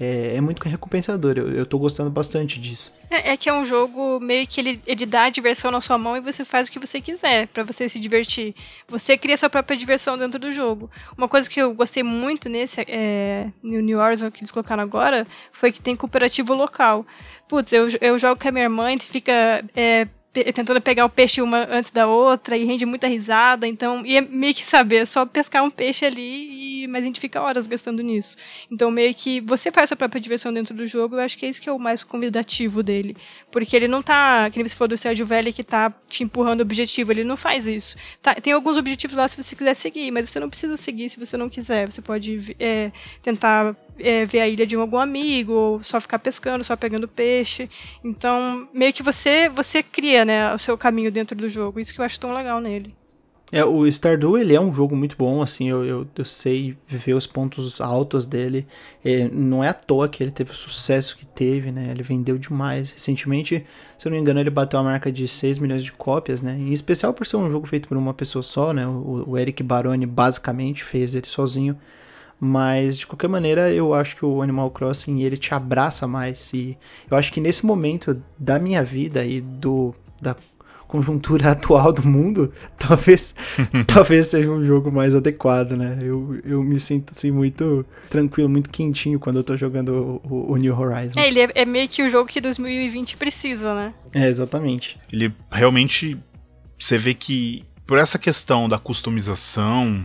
[0.01, 1.37] é, é muito recompensador.
[1.37, 2.93] Eu, eu tô gostando bastante disso.
[3.11, 5.99] É, é, que é um jogo meio que ele, ele dá a diversão na sua
[5.99, 8.55] mão e você faz o que você quiser para você se divertir.
[8.87, 10.89] Você cria sua própria diversão dentro do jogo.
[11.19, 15.73] Uma coisa que eu gostei muito nesse é, New Horizon que eles colocaram agora foi
[15.73, 17.05] que tem cooperativo local.
[17.49, 21.43] Putz, eu, eu jogo com a minha irmã e fica é, tentando pegar o peixe
[21.43, 23.67] uma antes da outra e rende muita risada.
[23.67, 27.07] Então, e é meio que saber, é só pescar um peixe ali, e, mas a
[27.07, 28.37] gente fica horas gastando nisso.
[28.71, 31.49] Então, meio que você faz sua própria diversão dentro do jogo, eu acho que é
[31.49, 33.17] isso que é o mais convidativo dele.
[33.51, 36.61] Porque ele não tá, que nem você falou do Sérgio Velli, que tá te empurrando
[36.61, 37.97] o objetivo, ele não faz isso.
[38.23, 41.19] Tá, tem alguns objetivos lá se você quiser seguir, mas você não precisa seguir se
[41.19, 41.91] você não quiser.
[41.91, 46.65] Você pode é, tentar é, ver a ilha de algum amigo, ou só ficar pescando,
[46.65, 47.69] só pegando peixe.
[48.05, 51.81] Então, meio que você você cria, né, o seu caminho dentro do jogo.
[51.81, 52.95] Isso que eu acho tão legal nele.
[53.53, 57.15] É, o Stardew, ele é um jogo muito bom, assim, eu, eu, eu sei viver
[57.15, 58.65] os pontos altos dele.
[59.05, 61.87] É, não é à toa que ele teve o sucesso que teve, né?
[61.91, 62.93] Ele vendeu demais.
[62.93, 63.67] Recentemente,
[63.99, 66.57] se eu não me engano, ele bateu a marca de 6 milhões de cópias, né?
[66.57, 68.87] Em especial por ser um jogo feito por uma pessoa só, né?
[68.87, 71.77] O, o Eric Baroni basicamente fez ele sozinho.
[72.41, 76.77] Mas de qualquer maneira, eu acho que o Animal Crossing ele te abraça mais e
[77.11, 80.35] eu acho que nesse momento da minha vida e do da
[80.89, 83.35] conjuntura atual do mundo, talvez
[83.87, 85.99] talvez seja um jogo mais adequado, né?
[86.01, 90.57] Eu, eu me sinto assim muito tranquilo, muito quentinho quando eu tô jogando o, o
[90.57, 91.19] New Horizons.
[91.19, 93.95] É, ele é, é meio que o jogo que 2020 precisa, né?
[94.15, 94.99] É, exatamente.
[95.13, 96.19] Ele realmente
[96.79, 100.01] você vê que por essa questão da customização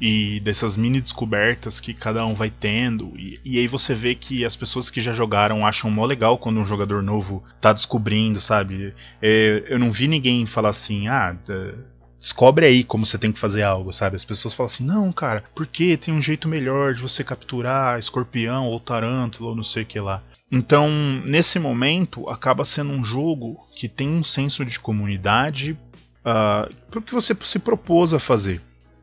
[0.00, 4.44] e dessas mini descobertas que cada um vai tendo, e, e, aí você vê que
[4.44, 8.92] as pessoas que já jogaram acham mó legal quando um jogador novo tá descobrindo, sabe?
[9.22, 11.36] É, eu não vi ninguém falar assim, ah.
[12.18, 14.16] Descobre aí como você tem que fazer algo, sabe?
[14.16, 18.66] As pessoas falam assim: não, cara, porque tem um jeito melhor de você capturar escorpião
[18.66, 20.20] ou tarântula ou não sei o que lá.
[20.50, 20.90] Então,
[21.24, 25.78] nesse momento, acaba sendo um jogo que tem um senso de comunidade
[26.24, 28.60] uh, pro que você se propôs a fazer.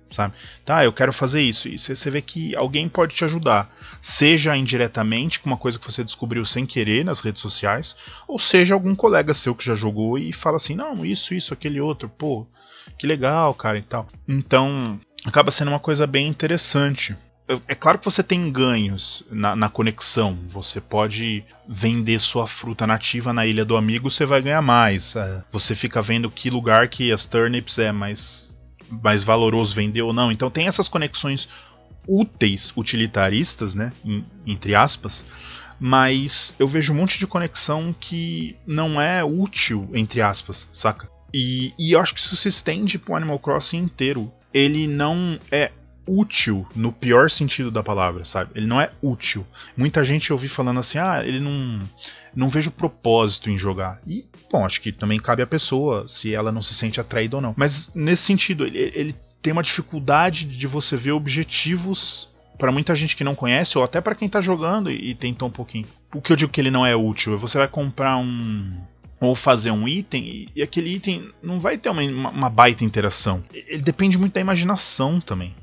[0.10, 0.36] Sabe?
[0.63, 1.67] Tá, eu quero fazer isso.
[1.67, 3.73] E você vê que alguém pode te ajudar.
[4.01, 7.95] Seja indiretamente, com uma coisa que você descobriu sem querer nas redes sociais,
[8.28, 11.82] ou seja algum colega seu que já jogou e fala assim: não, isso, isso, aquele
[11.82, 12.45] outro, pô,
[12.97, 14.08] que legal, cara e tal.
[14.28, 17.15] Então, acaba sendo uma coisa bem interessante
[17.47, 20.38] é claro que você tem ganhos na, na, conexão.
[20.47, 25.15] Você pode vender sua fruta nativa na ilha do amigo, você vai ganhar mais.
[25.15, 28.51] É, você fica vendo que lugar que as turnips é mais,
[28.89, 30.31] mais valoroso vender ou não.
[30.31, 31.47] Então tem essas conexões
[32.08, 33.93] úteis, utilitaristas, né?
[34.03, 35.25] Em, entre aspas.
[35.79, 41.10] Mas eu vejo um monte de conexão que não é útil, entre aspas, saca?
[41.34, 44.31] E, e eu acho que isso se estende pro Animal Crossing inteiro.
[44.53, 45.71] Ele não é
[46.08, 48.52] útil no pior sentido da palavra, sabe?
[48.56, 49.46] Ele não é útil.
[49.76, 51.82] Muita gente eu ouvi falando assim: "Ah, ele não
[52.36, 54.00] não vejo propósito em jogar".
[54.06, 57.41] E bom, acho que também cabe à pessoa se ela não se sente atraída ou
[57.41, 57.54] não.
[57.58, 63.15] Mas nesse sentido, ele, ele tem uma dificuldade de você ver objetivos para muita gente
[63.15, 65.88] que não conhece ou até para quem tá jogando e, e tentou um pouquinho.
[66.13, 68.78] O que eu digo que ele não é útil, você vai comprar um
[69.20, 73.44] ou fazer um item e, aquele item não vai ter uma, uma baita interação.
[73.54, 75.56] Ele depende muito da imaginação também.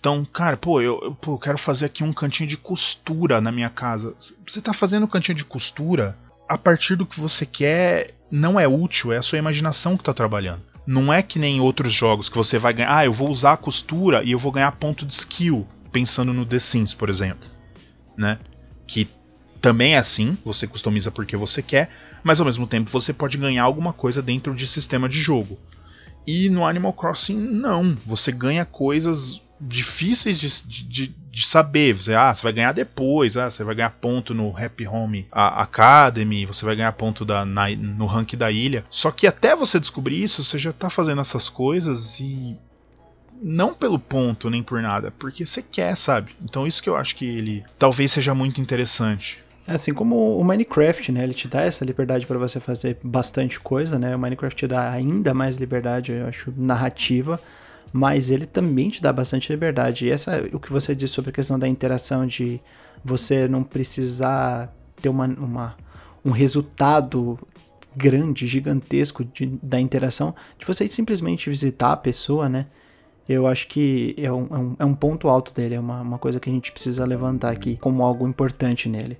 [0.00, 3.68] Então, cara, pô eu, eu, pô, quero fazer aqui um cantinho de costura na minha
[3.68, 4.14] casa.
[4.46, 6.16] Você tá fazendo um cantinho de costura
[6.48, 10.14] a partir do que você quer, não é útil, é a sua imaginação que tá
[10.14, 10.62] trabalhando.
[10.86, 13.56] Não é que nem outros jogos que você vai ganhar, ah, eu vou usar a
[13.58, 17.50] costura e eu vou ganhar ponto de skill, pensando no The Sims, por exemplo,
[18.16, 18.38] né?
[18.86, 19.06] Que
[19.60, 21.90] também é assim, você customiza porque você quer,
[22.22, 25.58] mas ao mesmo tempo você pode ganhar alguma coisa dentro de sistema de jogo.
[26.26, 27.96] E no Animal Crossing, não.
[28.06, 33.50] Você ganha coisas difíceis de, de, de saber, você, ah, você vai ganhar depois, ah,
[33.50, 38.06] você vai ganhar ponto no Happy Home Academy, você vai ganhar ponto da, na, no
[38.06, 38.84] rank da ilha.
[38.90, 42.56] Só que até você descobrir isso, você já tá fazendo essas coisas e
[43.40, 46.32] não pelo ponto nem por nada, porque você quer, sabe?
[46.42, 49.42] Então isso que eu acho que ele talvez seja muito interessante.
[49.66, 51.22] É assim como o Minecraft, né?
[51.22, 54.16] Ele te dá essa liberdade para você fazer bastante coisa, né?
[54.16, 57.38] O Minecraft te dá ainda mais liberdade, eu acho, narrativa,
[57.92, 60.06] mas ele também te dá bastante liberdade.
[60.06, 62.60] E essa, o que você disse sobre a questão da interação de
[63.04, 65.76] você não precisar ter uma, uma
[66.24, 67.38] um resultado
[67.96, 72.66] grande, gigantesco de, da interação, de você simplesmente visitar a pessoa, né?
[73.28, 76.18] eu acho que é um, é um, é um ponto alto dele, é uma, uma
[76.18, 79.18] coisa que a gente precisa levantar aqui como algo importante nele.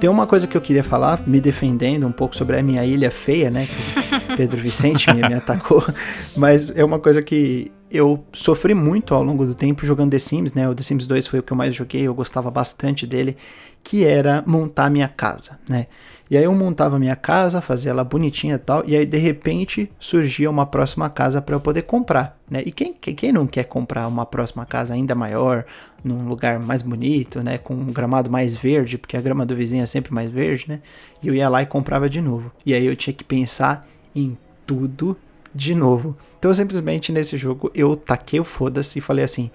[0.00, 3.10] Tem uma coisa que eu queria falar, me defendendo um pouco sobre a minha ilha
[3.10, 3.66] feia, né?
[3.66, 5.82] Que Pedro Vicente me, me atacou.
[6.36, 10.52] Mas é uma coisa que eu sofri muito ao longo do tempo jogando The Sims,
[10.52, 10.68] né?
[10.68, 13.36] O The Sims 2 foi o que eu mais joguei, eu gostava bastante dele,
[13.82, 15.86] que era montar minha casa, né?
[16.28, 19.90] E aí eu montava minha casa, fazia ela bonitinha e tal, e aí de repente
[19.98, 22.62] surgia uma próxima casa para eu poder comprar, né?
[22.66, 25.64] E quem, quem não quer comprar uma próxima casa ainda maior,
[26.02, 27.58] num lugar mais bonito, né?
[27.58, 30.80] Com um gramado mais verde, porque a grama do vizinho é sempre mais verde, né?
[31.22, 32.50] E eu ia lá e comprava de novo.
[32.64, 34.36] E aí eu tinha que pensar em
[34.66, 35.16] tudo
[35.54, 36.16] de novo.
[36.38, 39.50] Então simplesmente nesse jogo eu taquei o foda-se e falei assim: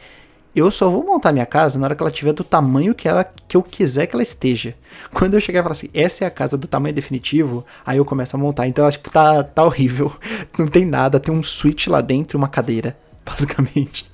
[0.56, 3.24] eu só vou montar minha casa na hora que ela tiver do tamanho que, ela,
[3.24, 4.76] que eu quiser que ela esteja.
[5.14, 8.06] Quando eu chegar e falar assim, essa é a casa do tamanho definitivo, aí eu
[8.06, 8.68] começo a montar.
[8.68, 10.12] Então, tipo, tá, tá horrível.
[10.60, 12.98] Não tem nada, tem um switch lá dentro e uma cadeira.
[13.24, 14.12] Basicamente.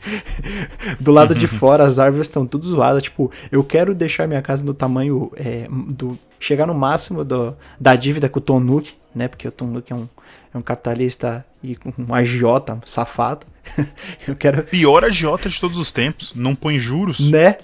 [1.00, 3.04] do lado de fora, as árvores estão tudo zoadas.
[3.04, 6.20] Tipo, eu quero deixar minha casa no tamanho é, do.
[6.40, 9.28] Chegar no máximo do, da dívida com o Tom Nook, né?
[9.28, 10.08] Porque o Tom Nook é um,
[10.54, 13.48] é um capitalista e um agiota safado.
[14.28, 14.64] eu quero.
[14.64, 16.34] Pior agiota de todos os tempos.
[16.34, 17.20] Não põe juros.
[17.20, 17.58] Né?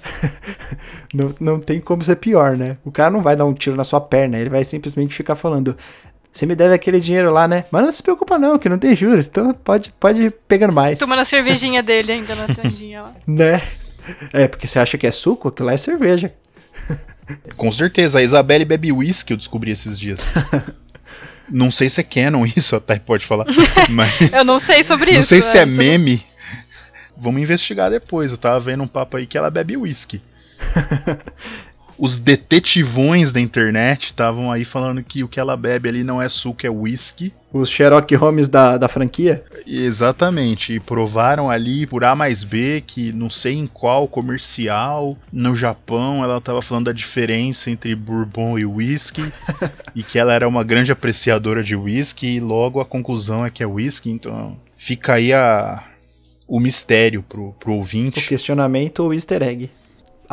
[1.14, 2.78] não, não tem como ser pior, né?
[2.84, 5.78] O cara não vai dar um tiro na sua perna, ele vai simplesmente ficar falando.
[6.32, 7.66] Você me deve aquele dinheiro lá, né?
[7.70, 9.28] Mas não se preocupa não, que não tem juros.
[9.28, 10.98] Então pode, pode ir pegando mais.
[10.98, 13.12] Tomando a cervejinha dele ainda na tandinha lá.
[13.28, 13.62] né?
[14.34, 15.50] É, porque você acha que é suco?
[15.50, 16.34] Aquilo lá é cerveja.
[17.56, 18.18] Com certeza.
[18.18, 20.34] A Isabelle bebe whisky, eu descobri esses dias.
[21.50, 23.46] Não sei se é canon isso, a Thay pode falar.
[23.90, 25.36] Mas eu não sei sobre não isso.
[25.36, 26.24] Não sei se é, é meme.
[27.18, 28.32] Vamos investigar depois.
[28.32, 30.22] Eu tava vendo um papo aí que ela bebe whisky.
[31.98, 36.28] Os detetivões da internet estavam aí falando que o que ela bebe ali não é
[36.28, 37.34] suco, é whisky.
[37.52, 39.44] Os Sherlock Holmes da, da franquia?
[39.68, 40.74] Exatamente.
[40.74, 46.24] E provaram ali por A mais B que não sei em qual comercial no Japão
[46.24, 49.32] ela estava falando da diferença entre bourbon e whisky.
[49.94, 52.38] e que ela era uma grande apreciadora de whisky.
[52.38, 54.10] E logo a conclusão é que é whisky.
[54.10, 55.84] Então fica aí a,
[56.48, 58.26] o mistério pro, pro ouvinte.
[58.26, 59.70] O questionamento ou easter egg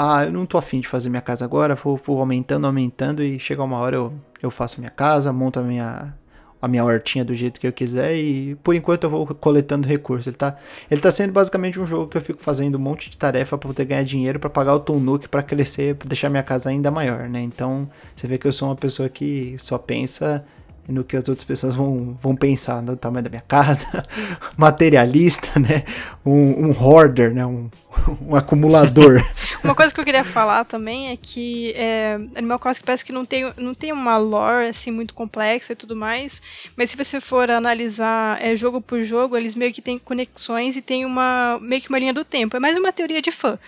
[0.03, 3.39] ah, eu não tô afim de fazer minha casa agora, vou, vou aumentando, aumentando e
[3.39, 6.15] chega uma hora eu, eu faço minha casa, monto a minha,
[6.61, 10.27] a minha hortinha do jeito que eu quiser e por enquanto eu vou coletando recursos.
[10.27, 10.57] Ele tá,
[10.91, 13.69] ele tá sendo basicamente um jogo que eu fico fazendo um monte de tarefa para
[13.69, 17.29] poder ganhar dinheiro para pagar o Tonuk para crescer, para deixar minha casa ainda maior,
[17.29, 17.43] né?
[17.43, 17.87] Então,
[18.17, 20.43] você vê que eu sou uma pessoa que só pensa
[20.91, 23.87] no que as outras pessoas vão, vão pensar no tamanho da minha casa,
[24.57, 25.85] materialista, né?
[26.25, 27.47] Um, um hoarder, né?
[27.47, 27.71] Um,
[28.23, 29.23] um acumulador.
[29.65, 33.25] uma coisa que eu queria falar também é que é, Animal Crossing parece que não
[33.25, 36.43] tem, não tem uma lore assim muito complexa e tudo mais,
[36.77, 40.83] mas se você for analisar é, jogo por jogo, eles meio que têm conexões e
[40.83, 42.57] tem uma meio que uma linha do tempo.
[42.57, 43.59] É mais uma teoria de fã.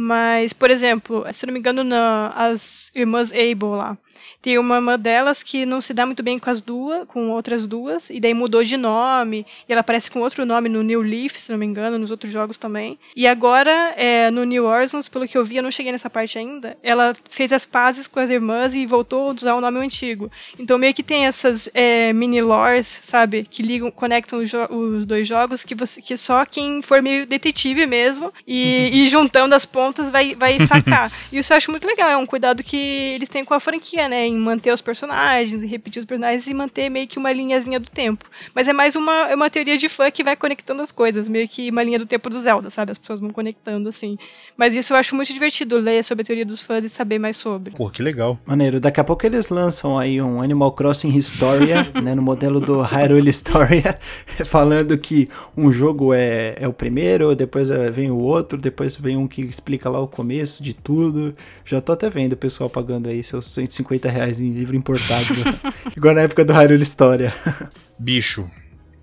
[0.00, 3.98] Mas, por exemplo, se não me engano, na, as irmãs Abel lá,
[4.40, 7.66] tem uma irmã delas que não se dá muito bem com as duas, com outras
[7.66, 11.36] duas, e daí mudou de nome, e ela aparece com outro nome no New Leaf,
[11.36, 12.98] se não me engano, nos outros jogos também.
[13.14, 16.38] E agora, é, no New Horizons, pelo que eu vi, eu não cheguei nessa parte
[16.38, 20.30] ainda, ela fez as pazes com as irmãs e voltou a usar o nome antigo.
[20.58, 25.26] Então meio que tem essas é, mini lores, sabe, que ligam, conectam os, os, dois
[25.26, 30.10] jogos, que, você, que só quem for meio detetive mesmo, e, e juntando as pontas
[30.10, 31.10] vai, vai sacar.
[31.32, 34.07] e isso eu acho muito legal, é um cuidado que eles têm com a franquia,
[34.08, 37.78] né, em manter os personagens, e repetir os personagens e manter meio que uma linhazinha
[37.78, 38.24] do tempo.
[38.54, 41.48] Mas é mais uma, é uma teoria de fã que vai conectando as coisas, meio
[41.48, 42.92] que uma linha do tempo do Zelda, sabe?
[42.92, 44.18] As pessoas vão conectando assim.
[44.56, 47.36] Mas isso eu acho muito divertido ler sobre a teoria dos fãs e saber mais
[47.36, 47.72] sobre.
[47.72, 48.38] Pô, que legal.
[48.46, 48.80] Maneiro.
[48.80, 53.28] Daqui a pouco eles lançam aí um Animal Crossing Historia, né, no modelo do Hyrule
[53.28, 53.98] Historia,
[54.46, 59.26] falando que um jogo é, é o primeiro, depois vem o outro, depois vem um
[59.26, 61.34] que explica lá o começo de tudo.
[61.64, 65.34] Já tô até vendo o pessoal pagando aí seus 150 reais em livro importado.
[65.96, 67.34] igual na época do Hyrule História.
[67.98, 68.48] Bicho,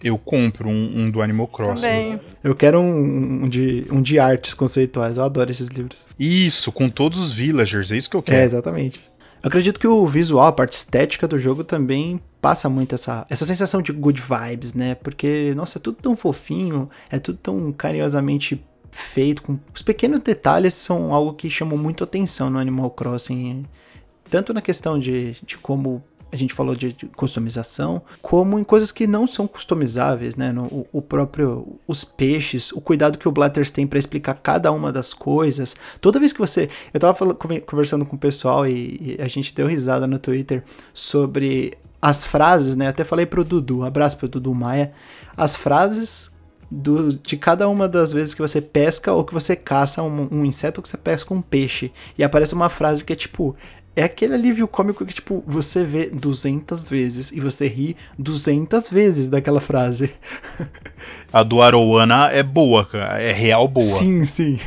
[0.02, 1.82] eu compro um, um, do Animal Crossing.
[1.82, 2.20] Também.
[2.44, 5.18] Eu quero um, um, de, um de artes conceituais.
[5.18, 6.06] Eu adoro esses livros.
[6.20, 8.38] Isso, com todos os villagers, é isso que eu quero.
[8.38, 9.02] É, exatamente.
[9.42, 13.46] Eu acredito que o visual, a parte estética do jogo também passa muito essa, essa
[13.46, 14.96] sensação de good vibes, né?
[14.96, 18.64] Porque, nossa, é tudo tão fofinho, é tudo tão carinhosamente
[18.96, 23.64] feito, com os pequenos detalhes são algo que chamam muito atenção no Animal Crossing,
[24.30, 28.92] tanto na questão de, de como a gente falou de, de, customização, como em coisas
[28.92, 30.52] que não são customizáveis, né?
[30.52, 34.72] No, o, o, próprio, os peixes, o cuidado que o Blatters tem para explicar cada
[34.72, 35.76] uma das coisas.
[36.02, 36.70] Toda vez que você.
[36.94, 40.64] Eu tava falando, conversando com o pessoal e, e, a gente deu risada no Twitter
[40.94, 42.88] sobre as frases, né?
[42.88, 44.92] Até falei pro Dudu, um abraço pro Dudu Maia.
[45.38, 46.30] As frases
[46.70, 50.46] do, de cada uma das vezes que você pesca ou que você caça um, um,
[50.46, 51.92] inseto ou que você pesca um peixe.
[52.18, 53.56] E aparece uma frase que é tipo.
[53.96, 59.30] É aquele alívio cômico que, tipo, você vê 200 vezes e você ri 200 vezes
[59.30, 60.12] daquela frase.
[61.32, 63.22] A do Arowana é boa, cara.
[63.22, 63.86] É real boa.
[63.86, 64.60] Sim, sim.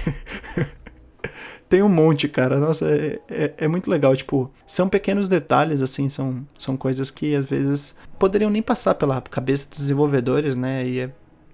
[1.69, 2.59] Tem um monte, cara.
[2.59, 4.17] Nossa, é, é, é, muito legal.
[4.17, 9.21] Tipo, são pequenos detalhes, assim, são, são coisas que às vezes poderiam nem passar pela
[9.21, 10.87] cabeça dos desenvolvedores, né?
[10.87, 11.11] E é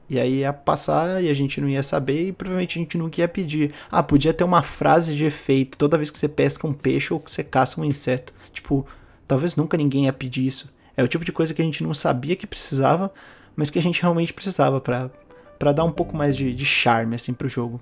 [0.08, 3.20] e aí ia passar e a gente não ia saber e provavelmente a gente nunca
[3.20, 3.72] ia pedir.
[3.90, 7.20] Ah, podia ter uma frase de efeito toda vez que você pesca um peixe ou
[7.20, 8.32] que você caça um inseto.
[8.52, 8.86] Tipo,
[9.26, 10.72] talvez nunca ninguém ia pedir isso.
[10.96, 13.12] É o tipo de coisa que a gente não sabia que precisava,
[13.56, 17.32] mas que a gente realmente precisava para dar um pouco mais de, de charme assim
[17.32, 17.80] pro jogo.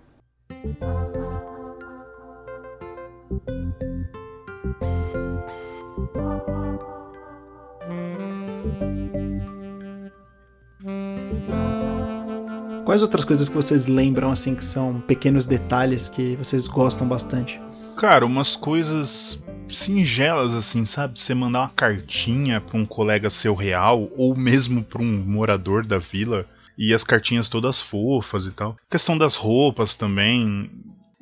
[12.93, 17.59] Quais outras coisas que vocês lembram, assim, que são pequenos detalhes que vocês gostam bastante?
[17.97, 21.19] Cara, umas coisas singelas, assim, sabe?
[21.19, 25.97] Você mandar uma cartinha pra um colega seu real, ou mesmo pra um morador da
[25.97, 26.45] vila,
[26.77, 28.77] e as cartinhas todas fofas e tal.
[28.87, 30.71] A questão das roupas também.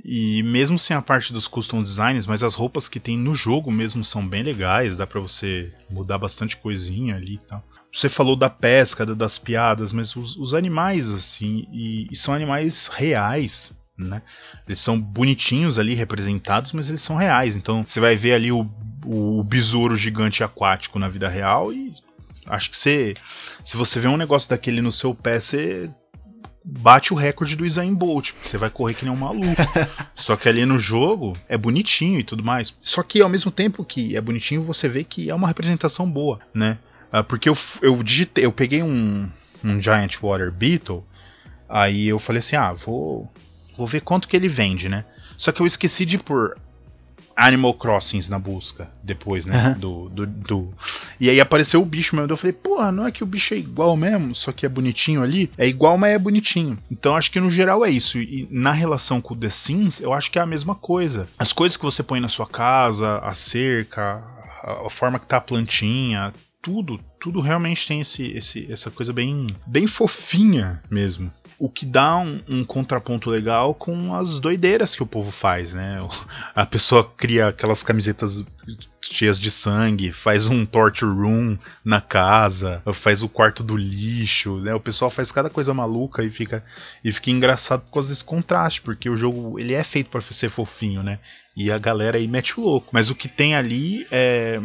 [0.05, 3.70] E mesmo sem a parte dos custom designs, mas as roupas que tem no jogo
[3.70, 7.62] mesmo são bem legais, dá para você mudar bastante coisinha ali e tal.
[7.92, 12.86] Você falou da pesca, das piadas, mas os, os animais, assim, e, e, são animais
[12.86, 14.22] reais, né?
[14.66, 17.57] Eles são bonitinhos ali, representados, mas eles são reais.
[17.57, 18.70] Então você vai ver ali o,
[19.05, 21.90] o besouro gigante aquático na vida real e
[22.46, 23.14] acho que você,
[23.64, 25.90] se você vê um negócio daquele no seu pé, você
[26.65, 28.33] bate o recorde do Usain Bolt.
[28.43, 29.57] Você vai correr que nem um maluco.
[30.15, 32.75] Só que ali no jogo é bonitinho e tudo mais.
[32.81, 36.41] Só que ao mesmo tempo que é bonitinho, você vê que é uma representação boa,
[36.53, 36.79] né?
[37.13, 39.29] Uh, porque eu, eu digitei, eu peguei um,
[39.65, 41.05] um Giant Water Beetle,
[41.69, 43.29] aí eu falei assim, ah, vou,
[43.77, 45.05] vou ver quanto que ele vende, né?
[45.37, 46.57] Só que eu esqueci de pôr
[47.37, 49.68] Animal Crossings na busca depois, né?
[49.68, 49.78] Uhum.
[49.78, 50.74] Do, do, do,
[51.18, 52.31] E aí apareceu o bicho mesmo.
[52.31, 55.22] Eu falei, porra, não é que o bicho é igual mesmo, só que é bonitinho
[55.22, 55.51] ali?
[55.57, 56.78] É igual, mas é bonitinho.
[56.91, 58.18] Então acho que no geral é isso.
[58.18, 61.28] E na relação com o The Sims, eu acho que é a mesma coisa.
[61.39, 64.22] As coisas que você põe na sua casa, a cerca,
[64.62, 66.33] a, a forma que tá a plantinha,
[66.63, 71.33] tudo, tudo realmente tem esse, esse, essa coisa bem, bem fofinha mesmo.
[71.59, 75.99] O que dá um, um, contraponto legal com as doideiras que o povo faz, né?
[76.55, 78.43] A pessoa cria aquelas camisetas
[79.03, 84.75] cheias de sangue, faz um torture room na casa, faz o quarto do lixo, né?
[84.75, 86.65] O pessoal faz cada coisa maluca e fica
[87.05, 90.49] e fica engraçado por causa desse contraste, porque o jogo ele é feito para ser
[90.49, 91.19] fofinho, né?
[91.55, 92.89] E a galera aí mete o louco.
[92.91, 94.61] Mas o que tem ali é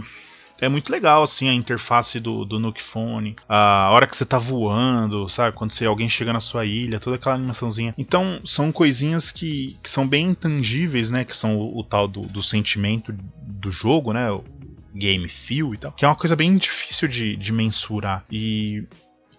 [0.59, 4.37] é muito legal, assim, a interface do, do Nuke Phone, a hora que você tá
[4.37, 5.55] voando, sabe?
[5.55, 7.93] Quando você, alguém chega na sua ilha, toda aquela animaçãozinha.
[7.97, 11.23] Então, são coisinhas que, que são bem intangíveis, né?
[11.25, 14.31] Que são o, o tal do, do sentimento do jogo, né?
[14.31, 14.43] O
[14.93, 15.91] game feel e tal.
[15.91, 18.23] Que é uma coisa bem difícil de, de mensurar.
[18.31, 18.87] E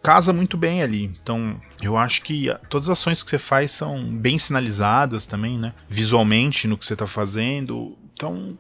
[0.03, 1.05] casa muito bem ali.
[1.05, 5.73] Então, eu acho que todas as ações que você faz são bem sinalizadas também, né?
[5.89, 7.97] Visualmente no que você tá fazendo.
[8.13, 8.57] Então,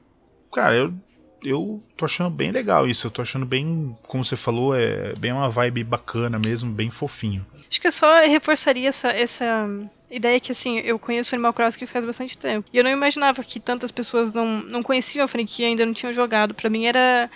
[0.50, 0.94] cara, eu
[1.42, 3.06] eu tô achando bem legal isso.
[3.06, 7.44] Eu tô achando bem, como você falou, é bem uma vibe bacana mesmo, bem fofinho.
[7.68, 9.68] Acho que eu só reforçaria essa, essa
[10.10, 12.68] ideia que, assim, eu conheço Animal Crossing faz bastante tempo.
[12.72, 16.12] E eu não imaginava que tantas pessoas não, não conheciam a franquia, ainda não tinham
[16.12, 16.54] jogado.
[16.54, 17.30] Para mim era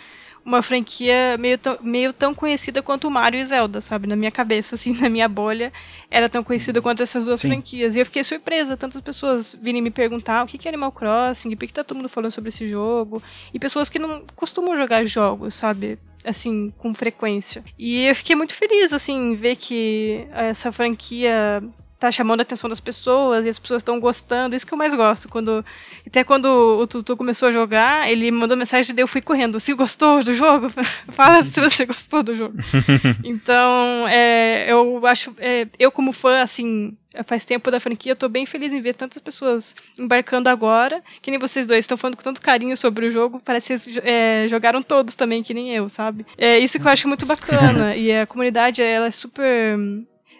[0.44, 4.06] uma franquia meio tão, meio tão conhecida quanto o Mario e Zelda, sabe?
[4.06, 5.72] Na minha cabeça, assim, na minha bolha,
[6.10, 7.48] era tão conhecida quanto essas duas Sim.
[7.48, 7.96] franquias.
[7.96, 11.66] E eu fiquei surpresa, tantas pessoas virem me perguntar o que é Animal Crossing, por
[11.66, 13.22] que tá todo mundo falando sobre esse jogo,
[13.52, 15.98] e pessoas que não costumam jogar jogos, sabe?
[16.24, 17.64] assim, com frequência.
[17.78, 21.62] E eu fiquei muito feliz, assim, ver que essa franquia
[22.00, 24.56] tá chamando a atenção das pessoas e as pessoas estão gostando.
[24.56, 25.28] Isso que eu mais gosto.
[25.28, 25.64] Quando,
[26.06, 29.60] até quando o Tutu começou a jogar, ele mandou mensagem e eu fui correndo.
[29.60, 30.68] Se gostou do jogo?
[31.10, 32.56] Fala se você gostou do jogo.
[33.22, 36.96] então, é, eu acho, é, eu como fã, assim,
[37.26, 41.38] faz tempo da franquia, tô bem feliz em ver tantas pessoas embarcando agora, que nem
[41.38, 45.14] vocês dois estão falando com tanto carinho sobre o jogo, parece que é, jogaram todos
[45.14, 46.24] também, que nem eu, sabe?
[46.38, 49.76] É isso que eu acho muito bacana, e a comunidade, ela é super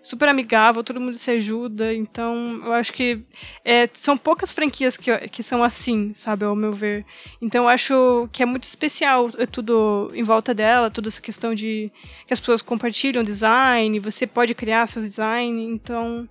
[0.02, 1.92] super amigável, todo mundo se ajuda.
[1.94, 3.20] Então, eu acho que
[3.64, 7.04] é, são poucas franquias que, que são assim, sabe, ao meu ver.
[7.40, 11.54] Então, eu acho que é muito especial é tudo em volta dela, toda essa questão
[11.54, 11.90] de
[12.26, 15.62] que as pessoas compartilham design, você pode criar seu design.
[15.64, 16.28] Então,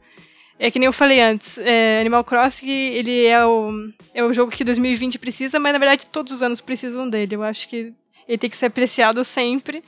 [0.60, 3.72] é que nem eu falei antes, é, Animal Crossing, ele é o,
[4.14, 7.36] é o jogo que 2020 precisa, mas na verdade todos os anos precisam dele.
[7.36, 7.94] Eu acho que
[8.28, 9.82] ele tem que ser apreciado sempre.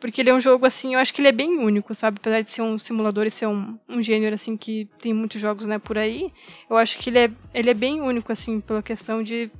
[0.00, 2.18] Porque ele é um jogo, assim, eu acho que ele é bem único, sabe?
[2.20, 5.66] Apesar de ser um simulador e ser um, um gênero, assim, que tem muitos jogos,
[5.66, 6.32] né, por aí,
[6.70, 9.50] eu acho que ele é, ele é bem único, assim, pela questão de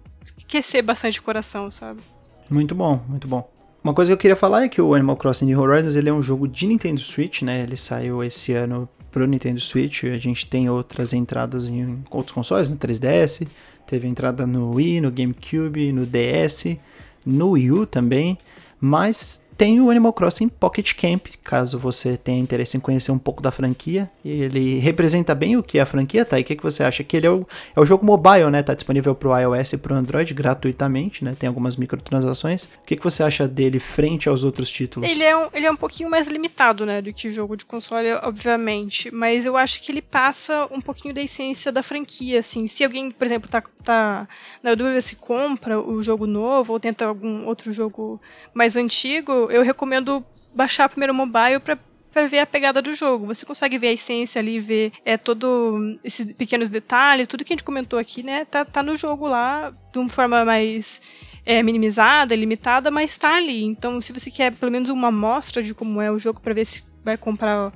[0.41, 2.01] aquecer bastante o coração, sabe?
[2.49, 3.51] Muito bom, muito bom.
[3.83, 6.13] Uma coisa que eu queria falar é que o Animal Crossing New Horizons ele é
[6.13, 7.63] um jogo de Nintendo Switch, né?
[7.63, 10.05] Ele saiu esse ano pro Nintendo Switch.
[10.05, 13.47] A gente tem outras entradas em outros consoles, no 3DS,
[13.87, 16.77] teve entrada no Wii, no GameCube, no DS,
[17.25, 18.37] no Wii U também,
[18.81, 23.43] mas tem o Animal Crossing Pocket Camp, caso você tenha interesse em conhecer um pouco
[23.43, 24.09] da franquia.
[24.25, 26.39] Ele representa bem o que é a franquia, tá?
[26.39, 27.03] E o que, que você acha?
[27.03, 27.45] Que ele é o,
[27.75, 28.63] é o jogo mobile, né?
[28.63, 31.35] Tá disponível pro iOS e pro Android gratuitamente, né?
[31.37, 32.67] Tem algumas microtransações.
[32.67, 35.11] O que, que você acha dele frente aos outros títulos?
[35.11, 37.03] Ele é um, ele é um pouquinho mais limitado, né?
[37.03, 39.13] Do que o jogo de console, obviamente.
[39.13, 42.69] Mas eu acho que ele passa um pouquinho da essência da franquia, assim.
[42.69, 44.29] Se alguém, por exemplo, tá, tá
[44.63, 48.21] na dúvida se compra o jogo novo ou tenta algum outro jogo
[48.55, 50.25] mais antigo, eu recomendo
[50.55, 51.79] baixar primeiro o mobile para
[52.13, 53.27] para ver a pegada do jogo.
[53.27, 57.57] Você consegue ver a essência ali, ver é, todo esses pequenos detalhes, tudo que a
[57.57, 58.45] gente comentou aqui, né?
[58.45, 61.01] Tá, tá no jogo lá de uma forma mais
[61.45, 63.63] é, minimizada, limitada, mas tá ali.
[63.63, 66.65] Então, se você quer pelo menos uma amostra de como é o jogo para ver
[66.65, 67.73] se vai comprar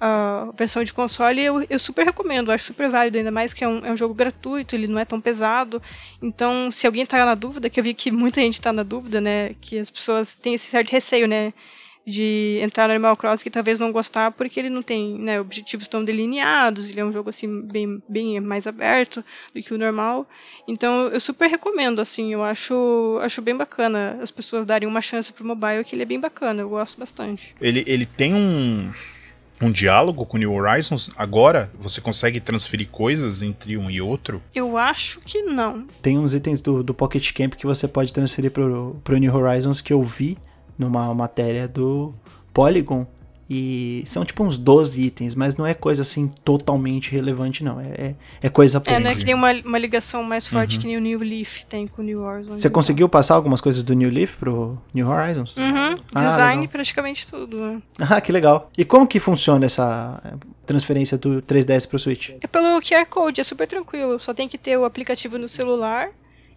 [0.00, 3.68] a versão de console, eu, eu super recomendo, acho super válido, ainda mais que é
[3.68, 5.80] um, é um jogo gratuito, ele não é tão pesado.
[6.20, 9.20] Então, se alguém está na dúvida, que eu vi que muita gente está na dúvida,
[9.20, 11.52] né, que as pessoas têm esse certo receio, né,
[12.06, 15.88] de entrar no Animal Crossing que talvez não gostar porque ele não tem né, objetivos
[15.88, 20.24] tão delineados, ele é um jogo assim bem, bem mais aberto do que o normal.
[20.68, 25.32] Então eu super recomendo, assim, eu acho, acho bem bacana as pessoas darem uma chance
[25.32, 27.56] pro mobile, que ele é bem bacana, eu gosto bastante.
[27.60, 28.92] Ele, ele tem um
[29.62, 31.10] um diálogo com New Horizons?
[31.16, 34.42] Agora você consegue transferir coisas entre um e outro?
[34.54, 35.86] Eu acho que não.
[36.02, 39.80] Tem uns itens do, do Pocket Camp que você pode transferir pro, pro New Horizons
[39.80, 40.36] que eu vi
[40.78, 42.14] numa matéria do
[42.52, 43.06] Polygon
[43.48, 47.80] e são tipo uns 12 itens, mas não é coisa assim totalmente relevante, não.
[47.80, 48.98] É, é, é coisa pouca.
[48.98, 50.80] É, não é que tem uma, uma ligação mais forte uhum.
[50.80, 52.60] que nem o New Leaf tem com o New Horizons.
[52.60, 55.56] Você conseguiu passar algumas coisas do New Leaf pro New Horizons?
[55.56, 55.96] Uhum.
[56.12, 56.68] Ah, Design legal.
[56.68, 57.56] praticamente tudo.
[57.56, 57.82] Né?
[58.00, 58.70] Ah, que legal.
[58.76, 60.20] E como que funciona essa
[60.66, 62.30] transferência do 3DS pro Switch?
[62.40, 64.18] É pelo QR Code, é super tranquilo.
[64.18, 66.10] Só tem que ter o aplicativo no celular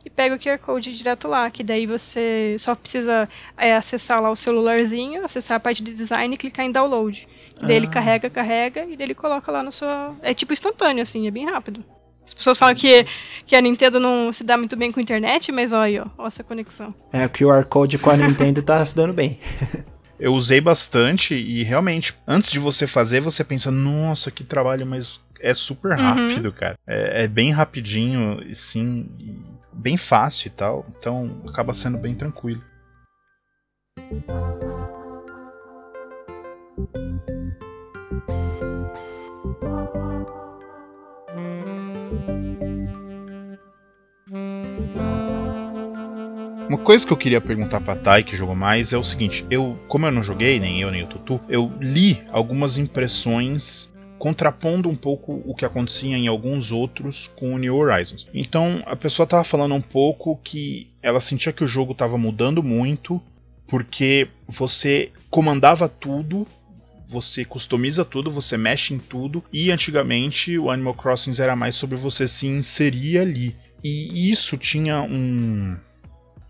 [0.09, 4.29] e pega o QR Code direto lá, que daí você só precisa é, acessar lá
[4.31, 7.27] o celularzinho, acessar a parte de design e clicar em download.
[7.57, 7.67] Ah.
[7.67, 7.91] Daí ele ah.
[7.91, 9.87] carrega, carrega e daí ele coloca lá no seu.
[10.21, 11.83] É tipo instantâneo, assim, é bem rápido.
[12.25, 13.05] As pessoas falam que,
[13.45, 16.27] que a Nintendo não se dá muito bem com a internet, mas olha, ó, ó
[16.27, 16.93] essa conexão.
[17.11, 19.39] É, o QR Code com a Nintendo tá se dando bem.
[20.19, 25.21] Eu usei bastante e realmente, antes de você fazer, você pensa, nossa, que trabalho, mas
[25.39, 26.03] é super uhum.
[26.03, 26.51] rápido, uhum.
[26.51, 26.77] cara.
[26.85, 29.09] É, é, bem rapidinho, sim
[29.79, 32.61] bem fácil e tal, então acaba sendo bem tranquilo.
[46.67, 49.79] Uma coisa que eu queria perguntar pra Thay, que jogou mais, é o seguinte: eu,
[49.87, 54.95] como eu não joguei, nem eu nem o Tutu, eu li algumas impressões contrapondo um
[54.95, 58.27] pouco o que acontecia em alguns outros com o New Horizons.
[58.33, 62.61] Então a pessoa estava falando um pouco que ela sentia que o jogo estava mudando
[62.61, 63.21] muito
[63.65, 66.45] porque você comandava tudo
[67.09, 71.97] você customiza tudo, você mexe em tudo, e antigamente o Animal Crossing era mais sobre
[71.97, 73.55] você se inserir ali.
[73.83, 75.75] E isso tinha um,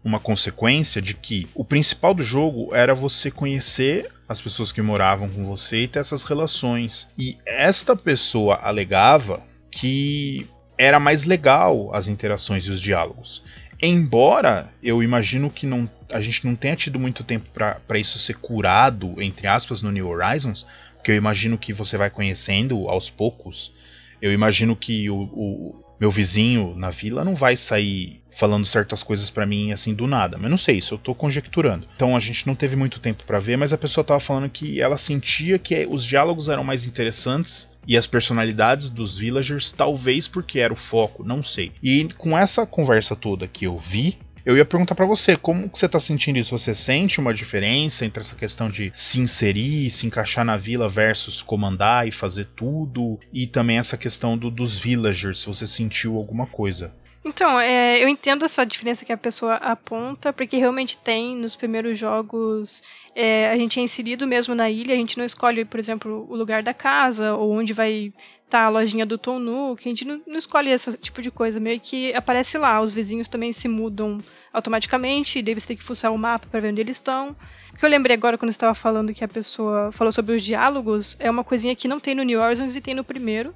[0.03, 5.27] uma consequência de que o principal do jogo era você conhecer as pessoas que moravam
[5.27, 7.07] com você e ter essas relações.
[7.17, 13.43] E esta pessoa alegava que era mais legal as interações e os diálogos.
[13.81, 18.35] Embora eu imagino que não, a gente não tenha tido muito tempo para isso ser
[18.35, 20.63] curado, entre aspas, no New Horizons,
[20.95, 23.73] porque eu imagino que você vai conhecendo aos poucos.
[24.21, 29.29] Eu imagino que o, o meu vizinho na vila não vai sair falando certas coisas
[29.29, 30.37] para mim assim do nada.
[30.37, 31.87] Mas não sei, isso eu tô conjecturando.
[31.95, 34.79] Então a gente não teve muito tempo para ver, mas a pessoa tava falando que
[34.79, 40.59] ela sentia que os diálogos eram mais interessantes e as personalidades dos villagers, talvez porque
[40.59, 41.71] era o foco, não sei.
[41.81, 44.17] E com essa conversa toda que eu vi,
[44.49, 46.57] eu ia perguntar para você, como você tá sentindo isso?
[46.57, 51.43] Você sente uma diferença entre essa questão de se inserir, se encaixar na vila versus
[51.43, 53.19] comandar e fazer tudo?
[53.31, 56.91] E também essa questão do, dos villagers, se você sentiu alguma coisa?
[57.23, 61.99] Então, é, eu entendo essa diferença que a pessoa aponta, porque realmente tem nos primeiros
[61.99, 62.81] jogos,
[63.13, 66.35] é, a gente é inserido mesmo na ilha, a gente não escolhe, por exemplo, o
[66.35, 68.11] lugar da casa, ou onde vai
[68.45, 71.29] estar tá a lojinha do Tonu, que a gente não, não escolhe esse tipo de
[71.29, 74.19] coisa, meio que aparece lá, os vizinhos também se mudam
[74.53, 77.35] automaticamente, e daí você tem que fuçar o mapa para ver onde eles estão.
[77.73, 81.15] O que eu lembrei agora quando estava falando que a pessoa falou sobre os diálogos,
[81.19, 83.53] é uma coisinha que não tem no New Horizons e tem no primeiro,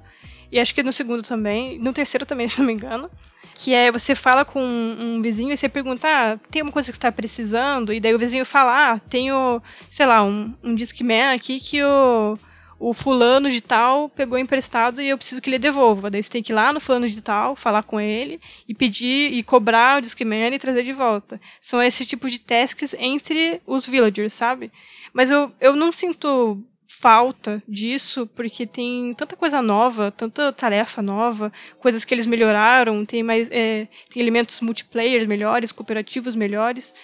[0.50, 3.10] e acho que no segundo também, no terceiro também, se não me engano
[3.54, 6.98] que é você fala com um, vizinho e você pergunta, ah, tem uma coisa que
[6.98, 7.92] está precisando?
[7.92, 12.36] E daí o vizinho fala, ah, tenho, sei lá, um, um Discman aqui que o,
[12.86, 16.10] o fulano de tal pegou emprestado e eu preciso que ele devolva.
[16.10, 19.32] Daí você tem que ir lá no fulano de tal, falar com ele e pedir
[19.32, 21.40] e cobrar o Discman e trazer de volta.
[21.62, 24.70] São esse tipo de tasks entre os villagers, sabe?
[25.14, 31.50] Mas eu, eu não sinto falta disso, porque tem tanta coisa nova, tanta tarefa nova,
[31.80, 36.94] coisas que eles melhoraram, tem mais é, tem elementos multiplayer melhores, cooperativos melhores.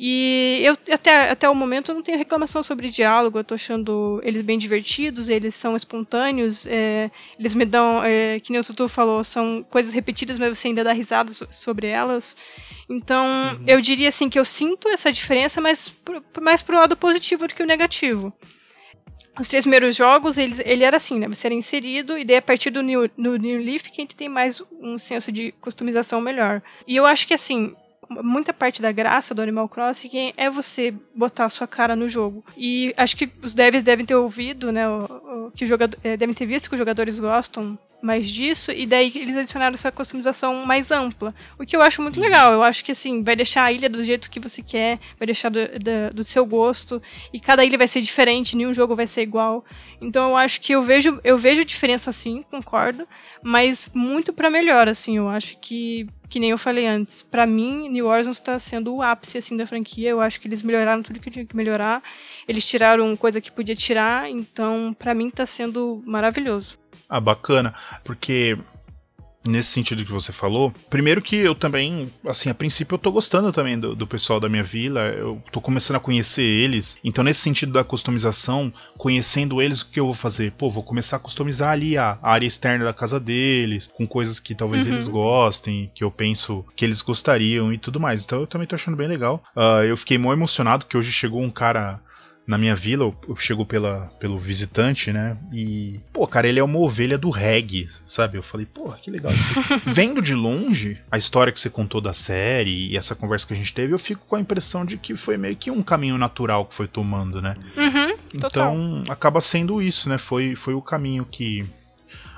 [0.00, 4.20] E eu até, até o momento eu não tenho reclamação sobre diálogo, eu tô achando
[4.22, 8.88] eles bem divertidos, eles são espontâneos, é, eles me dão, é, que nem o Tutu
[8.88, 12.36] falou, são coisas repetidas, mas você ainda dá risada sobre elas.
[12.88, 13.64] Então, uhum.
[13.66, 15.92] eu diria assim que eu sinto essa diferença, mas
[16.40, 18.32] mais pro lado positivo do que o negativo
[19.40, 21.28] os três primeiros jogos, ele, ele era assim, né?
[21.28, 24.16] Você era inserido, e daí a partir do New, do New Leaf que a gente
[24.16, 26.60] tem mais um senso de customização melhor.
[26.86, 27.74] E eu acho que, assim,
[28.08, 32.44] muita parte da graça do Animal Crossing é você botar a sua cara no jogo.
[32.56, 34.88] E acho que os devs devem ter ouvido, né?
[34.88, 35.04] O,
[35.46, 39.12] o, que jogador, é, devem ter visto que os jogadores gostam mais disso, e daí
[39.16, 41.34] eles adicionaram essa customização mais ampla.
[41.58, 42.52] O que eu acho muito legal.
[42.52, 45.48] Eu acho que assim, vai deixar a ilha do jeito que você quer, vai deixar
[45.48, 47.02] do, do, do seu gosto,
[47.32, 49.64] e cada ilha vai ser diferente, nenhum jogo vai ser igual.
[50.00, 53.06] Então eu acho que eu vejo, eu vejo diferença sim, concordo,
[53.42, 57.88] mas muito para melhor, assim, eu acho que que nem eu falei antes, para mim,
[57.88, 60.10] New Horizons está sendo o ápice assim da franquia.
[60.10, 62.02] Eu acho que eles melhoraram tudo que tinha que melhorar.
[62.46, 66.78] Eles tiraram coisa que podia tirar, então para mim está sendo maravilhoso.
[67.08, 67.74] Ah, bacana,
[68.04, 68.56] porque
[69.46, 73.52] nesse sentido que você falou, primeiro que eu também, assim, a princípio eu tô gostando
[73.52, 77.40] também do, do, pessoal da minha vila, eu tô começando a conhecer eles, então nesse
[77.40, 80.52] sentido da customização, conhecendo eles, o que eu vou fazer?
[80.52, 84.54] Pô, vou começar a customizar ali a, área externa da casa deles, com coisas que
[84.54, 84.94] talvez uhum.
[84.94, 88.74] eles gostem, que eu penso que eles gostariam e tudo mais, então eu também tô
[88.74, 89.42] achando bem legal.
[89.56, 92.00] Uh, eu fiquei muito emocionado que hoje chegou um cara
[92.48, 95.36] na minha vila, eu, chego pela, pelo visitante, né?
[95.52, 98.38] E, pô, cara, ele é uma ovelha do reggae, sabe?
[98.38, 99.44] Eu falei, pô, que legal isso.
[99.84, 103.56] Vendo de longe a história que você contou da série e essa conversa que a
[103.56, 106.64] gente teve, eu fico com a impressão de que foi meio que um caminho natural
[106.64, 107.54] que foi tomando, né?
[107.76, 110.16] Uhum, então, acaba sendo isso, né?
[110.16, 111.66] Foi, foi o caminho que,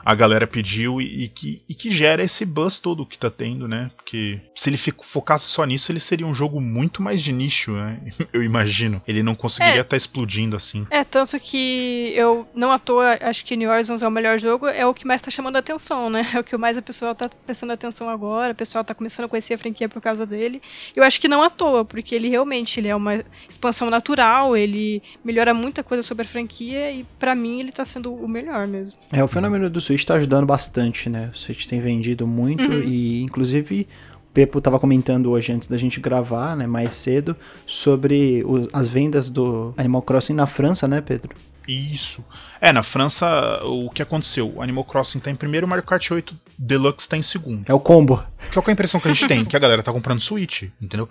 [0.04, 3.68] a galera pediu e, e, que, e que gera esse buzz todo que tá tendo,
[3.68, 3.90] né?
[3.96, 8.00] Porque se ele focasse só nisso, ele seria um jogo muito mais de nicho, né?
[8.32, 9.02] Eu imagino.
[9.06, 10.86] Ele não conseguiria estar é, tá explodindo assim.
[10.90, 14.66] É, tanto que eu, não à toa, acho que New Horizons é o melhor jogo,
[14.66, 16.28] é o que mais tá chamando a atenção, né?
[16.32, 19.28] É o que mais a pessoa tá prestando atenção agora, o pessoal tá começando a
[19.28, 20.62] conhecer a franquia por causa dele.
[20.94, 25.02] Eu acho que não à toa, porque ele realmente ele é uma expansão natural, ele
[25.24, 28.96] melhora muita coisa sobre a franquia e para mim ele tá sendo o melhor mesmo.
[29.12, 31.30] É, o fenômeno do Switch está ajudando bastante, né?
[31.34, 32.82] O Switch tem vendido muito uhum.
[32.82, 37.36] e, inclusive, o Pepo estava comentando hoje antes da gente gravar, né, mais cedo,
[37.66, 41.34] sobre as vendas do Animal Crossing na França, né, Pedro?
[41.66, 42.24] Isso.
[42.60, 44.54] É, na França, o que aconteceu?
[44.54, 47.64] O Animal Crossing tá em primeiro, o Mario Kart 8 Deluxe tá em segundo.
[47.68, 48.24] É o combo.
[48.52, 51.08] Que é a impressão que a gente tem, que a galera tá comprando Switch, entendeu?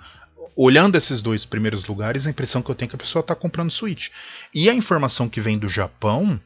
[0.56, 3.36] Olhando esses dois primeiros lugares, a impressão que eu tenho é que a pessoa tá
[3.36, 4.10] comprando Switch.
[4.54, 6.40] E a informação que vem do Japão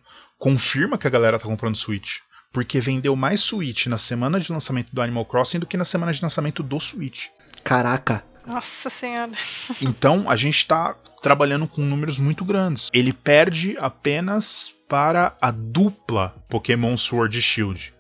[0.43, 2.17] confirma que a galera tá comprando Switch.
[2.51, 6.11] Porque vendeu mais Switch na semana de lançamento do Animal Crossing do que na semana
[6.11, 7.27] de lançamento do Switch.
[7.63, 8.25] Caraca.
[8.45, 9.31] Nossa senhora.
[9.81, 12.89] Então a gente está trabalhando com números muito grandes.
[12.93, 17.93] Ele perde apenas para a dupla Pokémon Sword e Shield.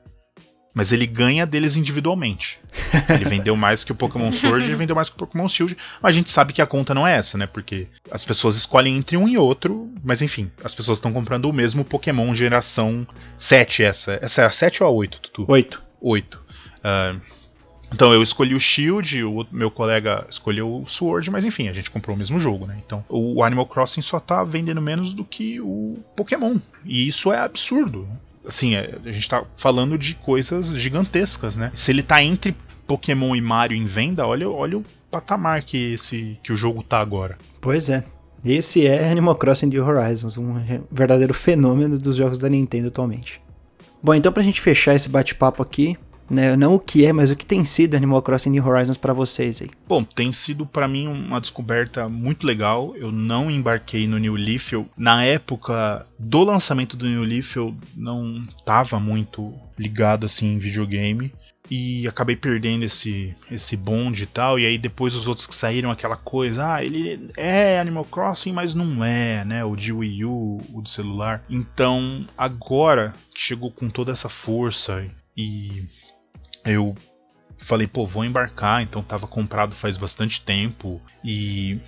[0.73, 2.59] Mas ele ganha deles individualmente.
[3.09, 5.77] Ele vendeu mais que o Pokémon Sword e vendeu mais que o Pokémon Shield.
[6.01, 7.45] Mas a gente sabe que a conta não é essa, né?
[7.45, 9.93] Porque as pessoas escolhem entre um e outro.
[10.03, 13.07] Mas enfim, as pessoas estão comprando o mesmo Pokémon geração
[13.37, 13.83] 7.
[13.83, 15.45] Essa, essa é a 7 ou a 8, Tutu?
[15.47, 15.83] 8.
[16.01, 16.41] 8.
[16.79, 17.21] Uh,
[17.93, 21.91] então eu escolhi o Shield, o meu colega escolheu o Sword, mas enfim, a gente
[21.91, 22.81] comprou o mesmo jogo, né?
[22.83, 26.57] Então o Animal Crossing só tá vendendo menos do que o Pokémon.
[26.83, 28.07] E isso é absurdo.
[28.45, 31.71] Assim, é, a gente tá falando de coisas gigantescas, né?
[31.73, 36.37] Se ele tá entre Pokémon e Mario em venda, olha, olha o patamar que, esse,
[36.43, 37.37] que o jogo tá agora.
[37.61, 38.03] Pois é.
[38.43, 40.55] Esse é Animal Crossing New Horizons, um
[40.91, 43.41] verdadeiro fenômeno dos jogos da Nintendo atualmente.
[44.01, 45.97] Bom, então pra gente fechar esse bate-papo aqui,
[46.29, 46.55] né?
[46.55, 49.61] Não o que é, mas o que tem sido Animal Crossing New Horizons para vocês
[49.61, 49.69] aí?
[49.87, 52.95] Bom, tem sido para mim uma descoberta muito legal.
[52.95, 54.73] Eu não embarquei no New Leaf.
[54.73, 60.59] Eu, na época do lançamento do New Leaf, eu não tava muito ligado assim em
[60.59, 61.31] videogame
[61.69, 64.59] e acabei perdendo esse esse bonde e tal.
[64.59, 68.73] E aí depois os outros que saíram aquela coisa, ah, ele é Animal Crossing, mas
[68.73, 69.63] não é, né?
[69.63, 71.43] O de Wii U, o de celular.
[71.49, 75.05] Então, agora que chegou com toda essa força
[75.35, 75.85] e
[76.65, 76.95] eu
[77.57, 81.79] falei, pô, vou embarcar, então tava comprado faz bastante tempo e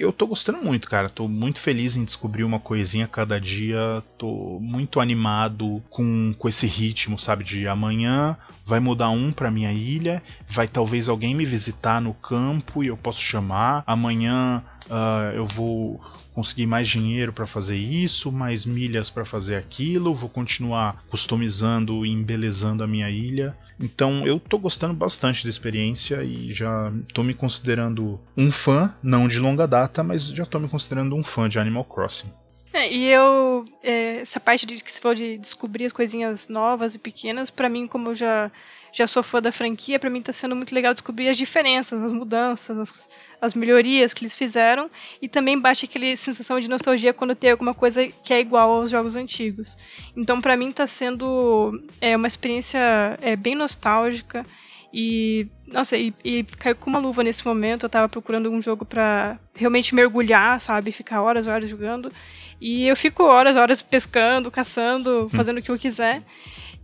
[0.00, 1.10] eu tô gostando muito, cara.
[1.10, 4.02] Tô muito feliz em descobrir uma coisinha cada dia.
[4.16, 7.44] Tô muito animado com, com esse ritmo, sabe?
[7.44, 12.82] De amanhã vai mudar um pra minha ilha, vai talvez alguém me visitar no campo
[12.82, 13.84] e eu posso chamar.
[13.86, 16.00] Amanhã uh, eu vou
[16.34, 22.10] conseguir mais dinheiro para fazer isso, mais milhas para fazer aquilo, vou continuar customizando e
[22.10, 23.56] embelezando a minha ilha.
[23.78, 29.28] Então eu tô gostando bastante da experiência e já tô me considerando um fã, não
[29.28, 32.30] de longa data, mas já tô me considerando um fã de Animal Crossing.
[32.72, 36.94] É, e eu, é, essa parte de que se for de descobrir as coisinhas novas
[36.94, 38.50] e pequenas, para mim, como eu já
[38.92, 42.12] já sou fã da franquia, para mim está sendo muito legal descobrir as diferenças, as
[42.12, 43.08] mudanças, as,
[43.40, 47.74] as, melhorias que eles fizeram e também bate aquela sensação de nostalgia quando tem alguma
[47.74, 49.76] coisa que é igual aos jogos antigos.
[50.16, 54.44] Então, para mim está sendo é, uma experiência é, bem nostálgica
[54.92, 57.86] e nossa, e, e caiu com uma luva nesse momento.
[57.86, 60.90] Eu tava procurando um jogo para realmente mergulhar, sabe?
[60.90, 62.12] Ficar horas e horas jogando.
[62.60, 65.30] E eu fico horas e horas pescando, caçando, hum.
[65.30, 66.22] fazendo o que eu quiser.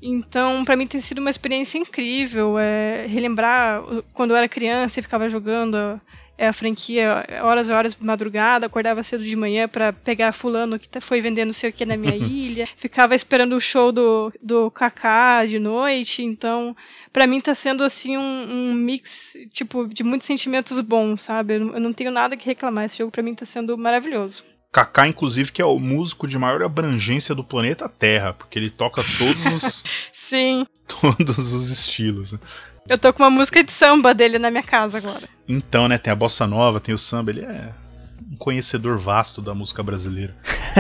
[0.01, 2.59] Então, para mim tem sido uma experiência incrível.
[2.59, 3.82] É, relembrar
[4.12, 6.01] quando eu era criança e ficava jogando
[6.38, 10.78] é, a franquia horas e horas de madrugada, acordava cedo de manhã para pegar fulano
[10.78, 13.90] que tá, foi vendendo não sei o que na minha ilha, ficava esperando o show
[13.90, 16.76] do, do Kaká de noite, então
[17.12, 21.55] para mim tá sendo assim um, um, mix tipo de muitos sentimentos bons, sabe?
[21.55, 24.44] Eu não tenho nada que reclamar, esse jogo para mim tá sendo maravilhoso.
[24.72, 29.02] Kaká, inclusive, que é o músico de maior abrangência do planeta Terra, porque ele toca
[29.18, 29.84] todos os.
[30.12, 30.66] Sim.
[30.86, 32.32] Todos os estilos.
[32.32, 32.38] Né?
[32.88, 35.28] Eu tô com uma música de samba dele na minha casa agora.
[35.48, 37.74] Então, né, tem a bossa nova, tem o samba, ele é
[38.30, 40.34] um conhecedor vasto da música brasileira.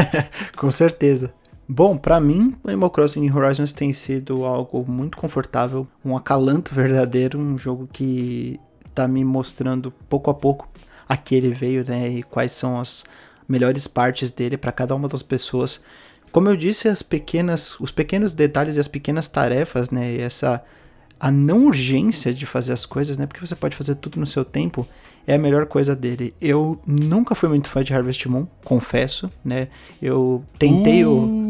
[0.56, 1.32] com certeza.
[1.68, 7.40] Bom, para mim, Animal Crossing New Horizons tem sido algo muito confortável, um acalanto verdadeiro,
[7.40, 8.60] um jogo que
[8.94, 10.68] tá me mostrando pouco a pouco
[11.08, 13.04] a que ele veio, né, e quais são as
[13.48, 15.82] melhores partes dele para cada uma das pessoas.
[16.32, 20.62] Como eu disse, as pequenas, os pequenos detalhes e as pequenas tarefas, né, essa
[21.18, 24.44] a não urgência de fazer as coisas, né, porque você pode fazer tudo no seu
[24.44, 24.86] tempo,
[25.26, 26.34] é a melhor coisa dele.
[26.40, 29.68] Eu nunca fui muito fã de Harvest Moon, confesso, né?
[30.00, 31.10] Eu tentei uh.
[31.10, 31.46] o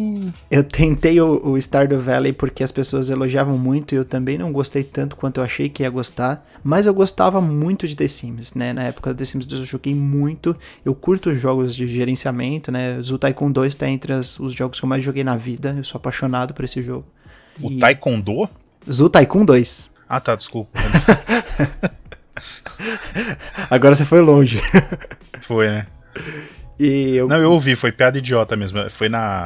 [0.51, 4.53] eu tentei o, o Stardew Valley porque as pessoas elogiavam muito e eu também não
[4.53, 8.55] gostei tanto quanto eu achei que ia gostar, mas eu gostava muito de The Sims,
[8.55, 8.73] né?
[8.73, 10.57] Na época do The Sims 2 eu joguei muito.
[10.85, 13.01] Eu curto jogos de gerenciamento, né?
[13.03, 15.75] Zoo Tycoon 2 tá entre as, os jogos que eu mais joguei na vida.
[15.77, 17.07] Eu sou apaixonado por esse jogo.
[17.61, 17.79] O e...
[17.79, 18.49] Taekwondo?
[18.91, 19.91] Zoo Tycoon 2.
[20.09, 20.79] Ah, tá, desculpa.
[23.71, 24.61] Agora você foi longe.
[25.41, 25.87] Foi, né?
[26.79, 27.29] E eu...
[27.29, 28.89] Não, eu ouvi, foi piada idiota mesmo.
[28.91, 29.45] Foi na.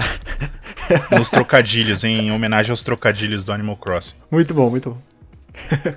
[1.16, 4.14] nos trocadilhos, em homenagem aos trocadilhos do Animal Crossing.
[4.30, 4.99] Muito bom, muito bom.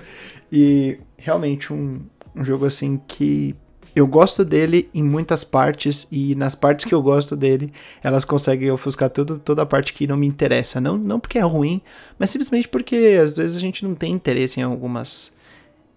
[0.52, 2.00] e realmente um,
[2.34, 3.54] um jogo assim que
[3.94, 7.72] eu gosto dele em muitas partes e nas partes que eu gosto dele,
[8.02, 10.80] elas conseguem ofuscar tudo, toda a parte que não me interessa.
[10.80, 11.80] Não, não porque é ruim,
[12.18, 15.32] mas simplesmente porque às vezes a gente não tem interesse em algumas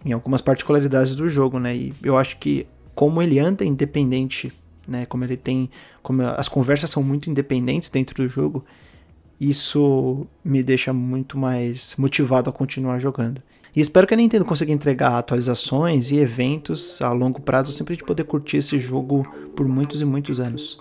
[0.08, 1.76] em algumas particularidades do jogo, né?
[1.76, 4.52] E eu acho que como ele anda independente,
[4.88, 5.06] né?
[5.06, 5.70] Como ele tem,
[6.02, 8.64] como as conversas são muito independentes dentro do jogo,
[9.40, 13.42] isso me deixa muito mais motivado a continuar jogando.
[13.76, 18.04] E espero que a Nintendo consiga entregar atualizações e eventos a longo prazo sempre de
[18.04, 20.80] poder curtir esse jogo por muitos e muitos anos.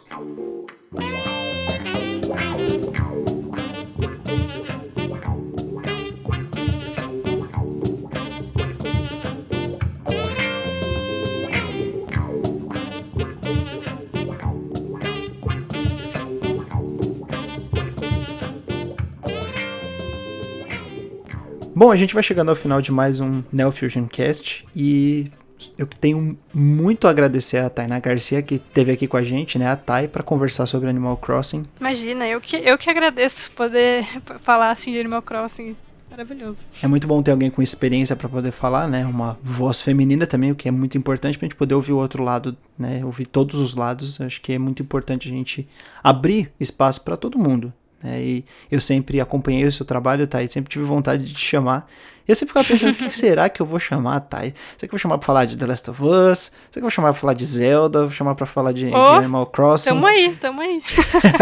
[21.79, 25.31] Bom, a gente vai chegando ao final de mais um Neo Fusion Cast e
[25.77, 29.69] eu tenho muito a agradecer a Tainá Garcia que esteve aqui com a gente, né,
[29.69, 31.67] a Tai, para conversar sobre Animal Crossing.
[31.79, 34.07] Imagina, eu que, eu que agradeço poder
[34.41, 35.77] falar assim de Animal Crossing.
[36.11, 36.67] Maravilhoso.
[36.83, 39.05] É muito bom ter alguém com experiência para poder falar, né?
[39.05, 42.23] Uma voz feminina também, o que é muito importante pra gente poder ouvir o outro
[42.23, 43.05] lado, né?
[43.05, 44.19] Ouvir todos os lados.
[44.19, 45.69] Acho que é muito importante a gente
[46.03, 47.71] abrir espaço para todo mundo,
[48.07, 48.23] né?
[48.23, 51.89] E eu sempre acompanhei o seu trabalho, Thay, sempre tive vontade de te chamar.
[52.27, 54.53] E eu sempre ficava pensando, o que será que eu vou chamar, Thay?
[54.77, 56.39] Será que eu vou chamar pra falar de The Last of Us?
[56.39, 58.01] Será que eu vou chamar pra falar de Zelda?
[58.03, 59.91] Vou chamar pra falar de, oh, de Animal Crossing?
[59.91, 60.83] Tamo aí, tamo aí.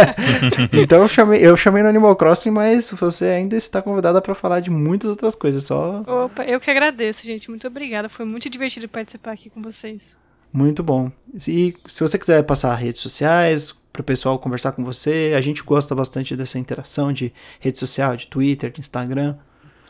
[0.73, 4.61] então eu chamei, eu chamei no Animal Crossing, mas você ainda está convidada para falar
[4.61, 6.03] de muitas outras coisas, só...
[6.07, 7.49] Opa, eu que agradeço, gente.
[7.49, 8.09] Muito obrigada.
[8.09, 10.24] Foi muito divertido participar aqui com vocês.
[10.55, 11.11] Muito bom.
[11.35, 15.33] E se você quiser passar redes sociais, para o pessoal conversar com você.
[15.37, 19.37] A gente gosta bastante dessa interação de rede social, de Twitter, de Instagram.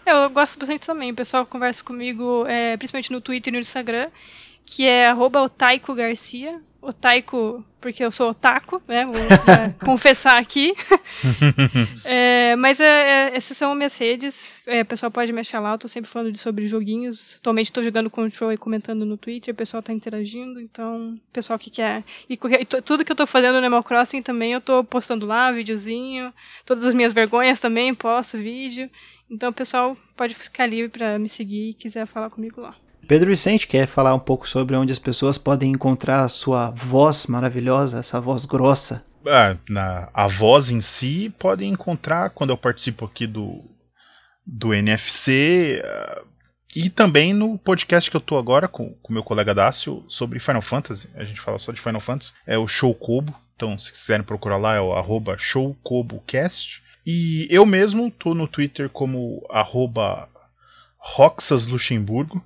[0.04, 1.10] Eu gosto bastante também.
[1.10, 4.10] O pessoal conversa comigo, é, principalmente no Twitter e no Instagram,
[4.66, 5.50] que é arroba
[5.96, 9.04] Garcia otaiko porque eu sou otaku, né?
[9.04, 10.72] Vou é, confessar aqui.
[12.06, 12.86] é, mas é,
[13.28, 14.58] é, essas são minhas redes.
[14.66, 15.72] É, o pessoal pode me achar lá.
[15.72, 17.36] Eu tô sempre falando de, sobre joguinhos.
[17.38, 19.52] Atualmente estou jogando Control e comentando no Twitter.
[19.52, 20.62] O pessoal tá interagindo.
[20.62, 22.02] Então, o pessoal que quer.
[22.26, 25.52] E, e tudo que eu tô fazendo no Animal Crossing também eu tô postando lá,
[25.52, 26.32] videozinho.
[26.64, 28.88] Todas as minhas vergonhas também posto vídeo.
[29.30, 32.74] Então, o pessoal pode ficar livre para me seguir e quiser falar comigo lá.
[33.04, 37.26] Pedro Vicente quer falar um pouco sobre onde as pessoas podem encontrar a sua voz
[37.26, 39.04] maravilhosa, essa voz grossa.
[39.26, 43.64] Ah, na, a voz em si podem encontrar quando eu participo aqui do,
[44.46, 46.26] do NFC uh,
[46.76, 50.60] e também no podcast que eu tô agora com o meu colega Dácio sobre Final
[50.60, 51.08] Fantasy.
[51.14, 52.32] A gente fala só de Final Fantasy.
[52.46, 53.32] É o Show Kobo.
[53.54, 56.82] Então, se quiserem procurar lá, é o arroba ShowKoboCast.
[57.06, 60.28] E eu mesmo tô no Twitter como arroba
[60.98, 62.44] Roxas Luxemburgo.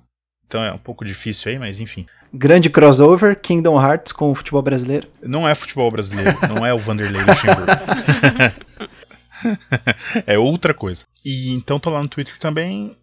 [0.49, 2.07] Então é um pouco difícil aí, mas enfim.
[2.33, 5.07] Grande crossover, Kingdom Hearts com o futebol brasileiro.
[5.21, 7.71] Não é futebol brasileiro, não é o Vanderlei Luxemburgo.
[10.25, 11.05] é outra coisa.
[11.23, 12.97] E então tô lá no Twitter também.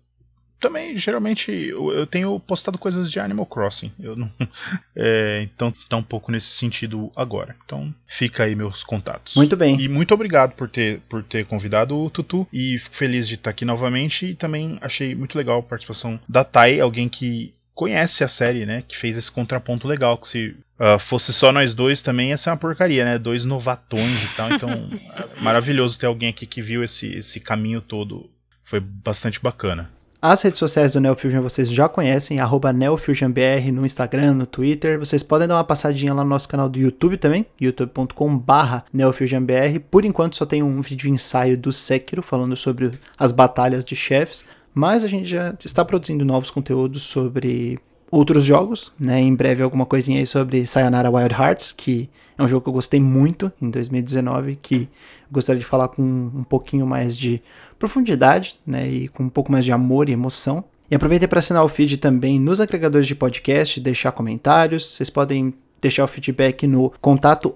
[0.58, 3.92] Também, geralmente, eu tenho postado coisas de Animal Crossing.
[4.00, 4.30] Eu não,
[4.96, 7.54] é, então tá um pouco nesse sentido agora.
[7.64, 9.34] Então fica aí meus contatos.
[9.36, 9.78] Muito bem.
[9.80, 12.48] E muito obrigado por ter, por ter convidado o Tutu.
[12.52, 14.26] E fico feliz de estar aqui novamente.
[14.26, 18.82] E também achei muito legal a participação da Tai, alguém que conhece a série, né?
[18.88, 20.16] Que fez esse contraponto legal.
[20.16, 23.18] Que se uh, fosse só nós dois também ia ser uma porcaria, né?
[23.18, 24.50] Dois novatões e tal.
[24.52, 24.70] Então,
[25.42, 28.30] maravilhoso ter alguém aqui que viu esse, esse caminho todo.
[28.62, 29.94] Foi bastante bacana.
[30.28, 32.38] As redes sociais do NeoFusion vocês já conhecem,
[32.74, 34.98] NeoFusionBR no Instagram, no Twitter.
[34.98, 39.78] Vocês podem dar uma passadinha lá no nosso canal do YouTube também, youtube.com barra NeoFusionBR.
[39.88, 44.44] Por enquanto só tem um vídeo ensaio do Sekiro, falando sobre as batalhas de chefes.
[44.74, 47.78] Mas a gente já está produzindo novos conteúdos sobre
[48.10, 49.20] outros jogos, né?
[49.20, 52.72] Em breve alguma coisinha aí sobre Sayonara Wild Hearts, que é um jogo que eu
[52.72, 54.88] gostei muito em 2019, que
[55.30, 57.42] gostaria de falar com um pouquinho mais de
[57.78, 58.88] profundidade, né?
[58.88, 60.64] E com um pouco mais de amor e emoção.
[60.90, 64.94] E aproveitei para assinar o feed também nos agregadores de podcast, deixar comentários.
[64.94, 67.54] Vocês podem deixar o feedback no contato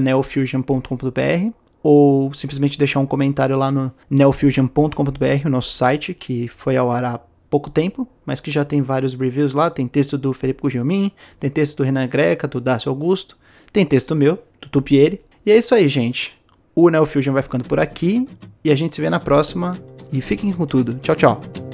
[0.00, 6.90] neofusion.com.br ou simplesmente deixar um comentário lá no neofusion.com.br, o nosso site, que foi ao
[6.90, 7.20] ar há
[7.50, 9.70] pouco tempo, mas que já tem vários reviews lá.
[9.70, 13.36] Tem texto do Felipe Gugelmin, tem texto do Renan Greca, do Dácio Augusto,
[13.72, 15.20] tem texto meu, do Tupieri.
[15.44, 16.38] E é isso aí, gente.
[16.74, 18.28] O Neo Fusion vai ficando por aqui
[18.62, 19.76] e a gente se vê na próxima.
[20.12, 20.94] E fiquem com tudo.
[20.94, 21.67] Tchau, tchau.